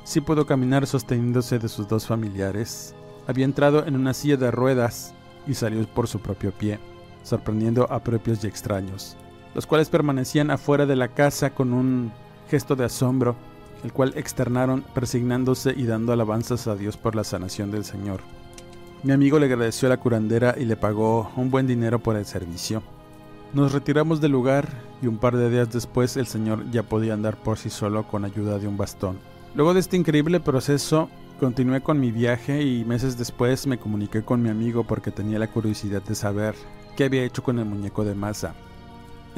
Sí 0.05 0.21
pudo 0.21 0.47
caminar 0.47 0.87
sosteniéndose 0.87 1.59
de 1.59 1.69
sus 1.69 1.89
dos 1.89 2.07
familiares. 2.07 2.95
Había 3.27 3.45
entrado 3.45 3.85
en 3.85 3.97
una 3.97 4.15
silla 4.15 4.37
de 4.37 4.53
ruedas 4.53 5.15
y 5.49 5.55
salió 5.55 5.85
por 5.89 6.07
su 6.07 6.21
propio 6.21 6.53
pie, 6.53 6.79
sorprendiendo 7.25 7.91
a 7.93 8.05
propios 8.05 8.45
y 8.45 8.47
extraños, 8.47 9.17
los 9.55 9.67
cuales 9.67 9.89
permanecían 9.89 10.51
afuera 10.51 10.87
de 10.87 10.97
la 10.97 11.09
casa 11.09 11.51
con 11.51 11.73
un 11.73 12.13
gesto 12.49 12.77
de 12.77 12.85
asombro, 12.85 13.37
el 13.85 13.93
cual 13.93 14.13
externaron 14.17 14.85
persignándose 14.95 15.73
y 15.77 15.85
dando 15.85 16.13
alabanzas 16.13 16.67
a 16.67 16.75
Dios 16.75 16.97
por 16.97 17.15
la 17.15 17.25
sanación 17.25 17.71
del 17.71 17.85
Señor. 17.85 18.21
Mi 19.03 19.13
amigo 19.13 19.39
le 19.39 19.47
agradeció 19.47 19.87
a 19.87 19.91
la 19.91 20.01
curandera 20.01 20.57
y 20.59 20.65
le 20.65 20.77
pagó 20.77 21.31
un 21.37 21.51
buen 21.51 21.67
dinero 21.67 22.01
por 22.01 22.17
el 22.17 22.27
servicio. 22.27 22.83
Nos 23.55 23.73
retiramos 23.73 24.21
del 24.21 24.33
lugar 24.33 24.69
y 25.01 25.07
un 25.07 25.19
par 25.19 25.37
de 25.37 25.49
días 25.49 25.73
después 25.73 26.17
el 26.17 26.27
señor 26.27 26.71
ya 26.71 26.83
podía 26.83 27.15
andar 27.15 27.37
por 27.37 27.57
sí 27.57 27.71
solo 27.71 28.07
con 28.07 28.25
ayuda 28.25 28.59
de 28.59 28.69
un 28.69 28.77
bastón. 28.77 29.19
Luego 29.55 29.73
de 29.73 29.81
este 29.81 29.97
increíble 29.97 30.41
proceso, 30.41 31.09
continué 31.41 31.81
con 31.81 31.99
mi 31.99 32.11
viaje 32.11 32.63
y 32.63 32.85
meses 32.85 33.17
después 33.17 33.67
me 33.67 33.79
comuniqué 33.79 34.23
con 34.23 34.43
mi 34.43 34.51
amigo 34.51 34.85
porque 34.85 35.11
tenía 35.11 35.39
la 35.39 35.51
curiosidad 35.51 36.03
de 36.03 36.15
saber 36.15 36.57
qué 36.97 37.05
había 37.05 37.25
hecho 37.25 37.43
con 37.43 37.59
el 37.59 37.65
muñeco 37.65 38.05
de 38.05 38.15
masa. 38.15 38.55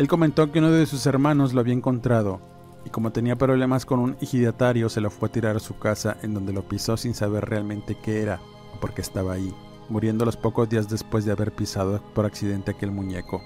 Él 0.01 0.09
comentó 0.09 0.51
que 0.51 0.61
uno 0.61 0.71
de 0.71 0.87
sus 0.87 1.05
hermanos 1.05 1.53
lo 1.53 1.61
había 1.61 1.75
encontrado 1.75 2.41
y 2.87 2.89
como 2.89 3.13
tenía 3.13 3.37
problemas 3.37 3.85
con 3.85 3.99
un 3.99 4.17
ejidatario 4.23 4.89
se 4.89 5.03
lo 5.03 5.11
fue 5.11 5.29
a 5.29 5.33
tirar 5.33 5.57
a 5.57 5.61
su 5.61 5.79
casa 5.79 6.17
en 6.23 6.33
donde 6.33 6.55
lo 6.55 6.67
pisó 6.67 6.97
sin 6.97 7.13
saber 7.13 7.45
realmente 7.45 7.99
qué 8.03 8.23
era 8.23 8.41
o 8.75 8.81
por 8.81 8.95
qué 8.95 9.03
estaba 9.03 9.35
ahí, 9.35 9.55
muriendo 9.91 10.25
los 10.25 10.39
pocos 10.39 10.71
días 10.71 10.89
después 10.89 11.27
de 11.27 11.33
haber 11.33 11.53
pisado 11.53 12.03
por 12.15 12.25
accidente 12.25 12.71
aquel 12.71 12.93
muñeco. 12.93 13.43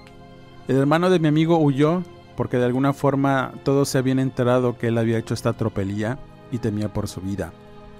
El 0.69 0.77
hermano 0.77 1.09
de 1.09 1.19
mi 1.19 1.27
amigo 1.27 1.57
huyó 1.57 2.03
porque 2.37 2.55
de 2.55 2.63
alguna 2.63 2.93
forma 2.93 3.51
todos 3.65 3.89
se 3.89 3.97
habían 3.97 4.19
enterado 4.19 4.77
que 4.77 4.87
él 4.87 4.97
había 4.97 5.17
hecho 5.17 5.33
esta 5.33 5.51
tropelía 5.51 6.19
y 6.53 6.59
temía 6.59 6.87
por 6.93 7.09
su 7.09 7.19
vida. 7.19 7.51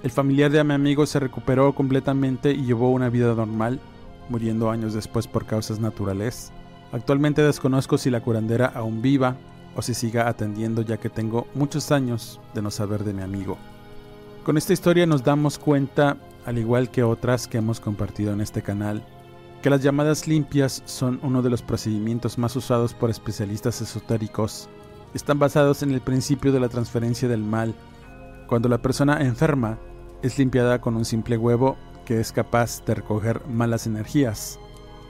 El 0.02 0.10
familiar 0.12 0.50
de 0.50 0.64
mi 0.64 0.72
amigo 0.72 1.04
se 1.04 1.20
recuperó 1.20 1.74
completamente 1.74 2.52
y 2.52 2.64
llevó 2.64 2.90
una 2.90 3.10
vida 3.10 3.34
normal, 3.34 3.80
muriendo 4.30 4.70
años 4.70 4.94
después 4.94 5.26
por 5.26 5.44
causas 5.44 5.78
naturales. 5.78 6.54
Actualmente 6.92 7.42
desconozco 7.42 7.98
si 7.98 8.10
la 8.10 8.20
curandera 8.20 8.66
aún 8.66 9.02
viva 9.02 9.36
o 9.74 9.82
si 9.82 9.94
siga 9.94 10.28
atendiendo 10.28 10.82
ya 10.82 10.96
que 10.96 11.10
tengo 11.10 11.46
muchos 11.54 11.92
años 11.92 12.40
de 12.54 12.62
no 12.62 12.70
saber 12.70 13.04
de 13.04 13.12
mi 13.12 13.22
amigo. 13.22 13.58
Con 14.44 14.56
esta 14.56 14.72
historia 14.72 15.06
nos 15.06 15.24
damos 15.24 15.58
cuenta, 15.58 16.16
al 16.44 16.58
igual 16.58 16.90
que 16.90 17.02
otras 17.02 17.48
que 17.48 17.58
hemos 17.58 17.80
compartido 17.80 18.32
en 18.32 18.40
este 18.40 18.62
canal, 18.62 19.04
que 19.60 19.70
las 19.70 19.82
llamadas 19.82 20.28
limpias 20.28 20.82
son 20.86 21.18
uno 21.22 21.42
de 21.42 21.50
los 21.50 21.62
procedimientos 21.62 22.38
más 22.38 22.54
usados 22.54 22.94
por 22.94 23.10
especialistas 23.10 23.80
esotéricos. 23.80 24.68
Están 25.14 25.38
basados 25.38 25.82
en 25.82 25.90
el 25.90 26.00
principio 26.00 26.52
de 26.52 26.60
la 26.60 26.68
transferencia 26.68 27.28
del 27.28 27.42
mal. 27.42 27.74
Cuando 28.46 28.68
la 28.68 28.78
persona 28.78 29.20
enferma 29.20 29.78
es 30.22 30.38
limpiada 30.38 30.80
con 30.80 30.96
un 30.96 31.04
simple 31.04 31.36
huevo 31.36 31.76
que 32.04 32.20
es 32.20 32.30
capaz 32.30 32.84
de 32.84 32.94
recoger 32.94 33.44
malas 33.48 33.86
energías. 33.86 34.60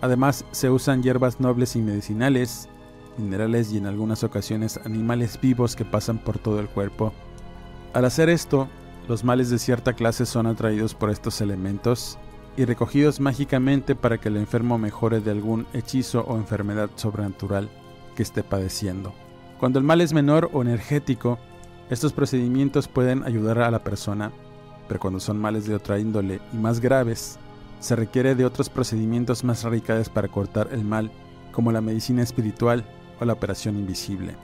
Además, 0.01 0.45
se 0.51 0.71
usan 0.71 1.03
hierbas 1.03 1.41
nobles 1.41 1.77
y 1.77 1.81
medicinales, 1.81 2.69
minerales 3.19 3.73
y 3.73 3.79
en 3.79 3.87
algunas 3.87 4.25
ocasiones 4.25 4.79
animales 4.85 5.41
vivos 5.41 5.77
que 5.77 5.85
pasan 5.85 6.19
por 6.19 6.39
todo 6.39 6.61
el 6.61 6.69
cuerpo. 6.69 7.13
Al 7.95 8.05
hacer 8.05 8.29
esto, 8.29 8.69
los 9.09 9.25
males 9.25 9.51
de 9.51 9.59
cierta 9.59 9.95
clase 9.95 10.27
son 10.27 10.47
atraídos 10.47 10.95
por 10.95 11.11
estos 11.11 11.41
elementos 11.41 12.19
y 12.57 12.65
recogidos 12.65 13.21
mágicamente 13.21 13.95
para 13.95 14.19
que 14.19 14.29
el 14.29 14.37
enfermo 14.37 14.79
mejore 14.79 15.21
de 15.21 15.31
algún 15.31 15.67
hechizo 15.73 16.23
o 16.23 16.37
enfermedad 16.37 16.91
sobrenatural 16.97 17.69
que 18.15 18.23
esté 18.23 18.43
padeciendo. 18.43 19.15
Cuando 19.59 19.79
el 19.79 19.85
mal 19.85 20.01
es 20.01 20.13
menor 20.13 20.51
o 20.53 20.63
energético, 20.63 21.39
estos 21.89 22.13
procedimientos 22.13 22.89
pueden 22.89 23.23
ayudar 23.25 23.61
a 23.61 23.71
la 23.71 23.85
persona, 23.85 24.33
pero 24.89 25.01
cuando 25.01 25.21
son 25.21 25.39
males 25.39 25.67
de 25.67 25.75
otra 25.75 25.99
índole 25.99 26.41
y 26.53 26.57
más 26.57 26.81
graves, 26.81 27.39
se 27.81 27.97
requiere 27.97 28.35
de 28.35 28.45
otros 28.45 28.69
procedimientos 28.69 29.45
más 29.45 29.63
radicales 29.63 30.09
para 30.09 30.29
cortar 30.29 30.69
el 30.73 30.85
mal, 30.85 31.11
como 31.53 31.73
la 31.73 31.81
medicina 31.81 32.23
espiritual 32.23 32.85
o 33.21 33.25
la 33.25 33.33
operación 33.33 33.77
invisible. 33.77 34.37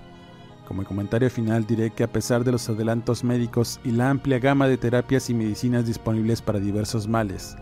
Como 0.66 0.84
comentario 0.84 1.28
final 1.28 1.66
diré 1.66 1.90
que 1.90 2.04
a 2.04 2.12
pesar 2.12 2.44
de 2.44 2.52
los 2.52 2.68
adelantos 2.68 3.24
médicos 3.24 3.80
y 3.84 3.90
la 3.90 4.10
amplia 4.10 4.38
gama 4.38 4.68
de 4.68 4.78
terapias 4.78 5.28
y 5.28 5.34
medicinas 5.34 5.86
disponibles 5.86 6.40
para 6.40 6.60
diversos 6.60 7.08
males, 7.08 7.56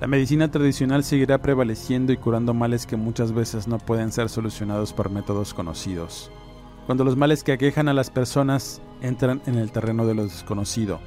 la 0.00 0.06
medicina 0.06 0.50
tradicional 0.50 1.02
seguirá 1.02 1.38
prevaleciendo 1.40 2.12
y 2.12 2.16
curando 2.16 2.52
males 2.52 2.86
que 2.86 2.96
muchas 2.96 3.32
veces 3.32 3.66
no 3.66 3.78
pueden 3.78 4.12
ser 4.12 4.28
solucionados 4.28 4.92
por 4.92 5.08
métodos 5.08 5.54
conocidos. 5.54 6.30
Cuando 6.86 7.04
los 7.04 7.16
males 7.16 7.42
que 7.42 7.52
aquejan 7.52 7.88
a 7.88 7.94
las 7.94 8.10
personas 8.10 8.82
entran 9.00 9.40
en 9.46 9.54
el 9.54 9.72
terreno 9.72 10.04
de 10.04 10.14
lo 10.14 10.24
desconocido, 10.24 11.00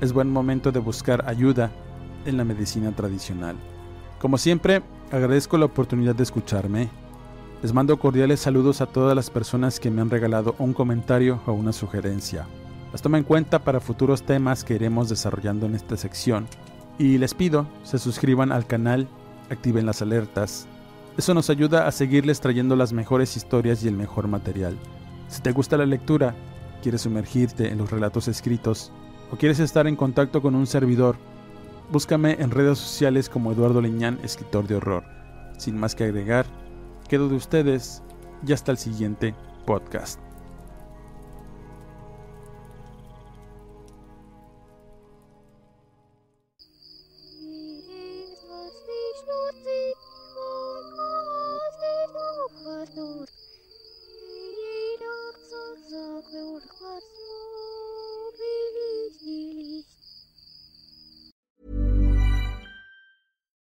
es 0.00 0.12
buen 0.12 0.30
momento 0.30 0.72
de 0.72 0.80
buscar 0.80 1.24
ayuda 1.26 1.72
en 2.26 2.36
la 2.36 2.44
medicina 2.44 2.92
tradicional. 2.92 3.56
Como 4.20 4.38
siempre, 4.38 4.82
agradezco 5.10 5.58
la 5.58 5.66
oportunidad 5.66 6.14
de 6.14 6.22
escucharme. 6.22 6.88
Les 7.62 7.72
mando 7.72 7.98
cordiales 7.98 8.40
saludos 8.40 8.80
a 8.80 8.86
todas 8.86 9.14
las 9.14 9.30
personas 9.30 9.80
que 9.80 9.90
me 9.90 10.00
han 10.00 10.10
regalado 10.10 10.54
un 10.58 10.72
comentario 10.72 11.40
o 11.46 11.52
una 11.52 11.72
sugerencia. 11.72 12.46
Las 12.92 13.02
tomo 13.02 13.16
en 13.16 13.24
cuenta 13.24 13.58
para 13.64 13.80
futuros 13.80 14.22
temas 14.22 14.64
que 14.64 14.74
iremos 14.74 15.08
desarrollando 15.08 15.66
en 15.66 15.74
esta 15.74 15.96
sección 15.96 16.46
y 16.98 17.18
les 17.18 17.34
pido 17.34 17.66
se 17.82 17.98
suscriban 17.98 18.52
al 18.52 18.66
canal, 18.66 19.08
activen 19.50 19.86
las 19.86 20.02
alertas. 20.02 20.66
Eso 21.16 21.34
nos 21.34 21.50
ayuda 21.50 21.86
a 21.86 21.92
seguirles 21.92 22.40
trayendo 22.40 22.76
las 22.76 22.92
mejores 22.92 23.36
historias 23.36 23.82
y 23.84 23.88
el 23.88 23.96
mejor 23.96 24.28
material. 24.28 24.76
Si 25.28 25.40
te 25.40 25.52
gusta 25.52 25.76
la 25.76 25.86
lectura, 25.86 26.34
quieres 26.82 27.02
sumergirte 27.02 27.70
en 27.70 27.78
los 27.78 27.90
relatos 27.90 28.28
escritos 28.28 28.92
o 29.30 29.36
quieres 29.36 29.60
estar 29.60 29.86
en 29.86 29.96
contacto 29.96 30.42
con 30.42 30.54
un 30.54 30.66
servidor, 30.66 31.16
búscame 31.92 32.38
en 32.40 32.50
redes 32.50 32.78
sociales 32.78 33.28
como 33.28 33.52
Eduardo 33.52 33.82
Leñán, 33.82 34.18
escritor 34.24 34.66
de 34.66 34.76
horror. 34.76 35.04
Sin 35.58 35.78
más 35.78 35.94
que 35.94 36.04
agregar, 36.04 36.46
quedo 37.08 37.28
de 37.28 37.36
ustedes 37.36 38.02
y 38.46 38.52
hasta 38.52 38.72
el 38.72 38.78
siguiente 38.78 39.34
podcast. 39.66 40.18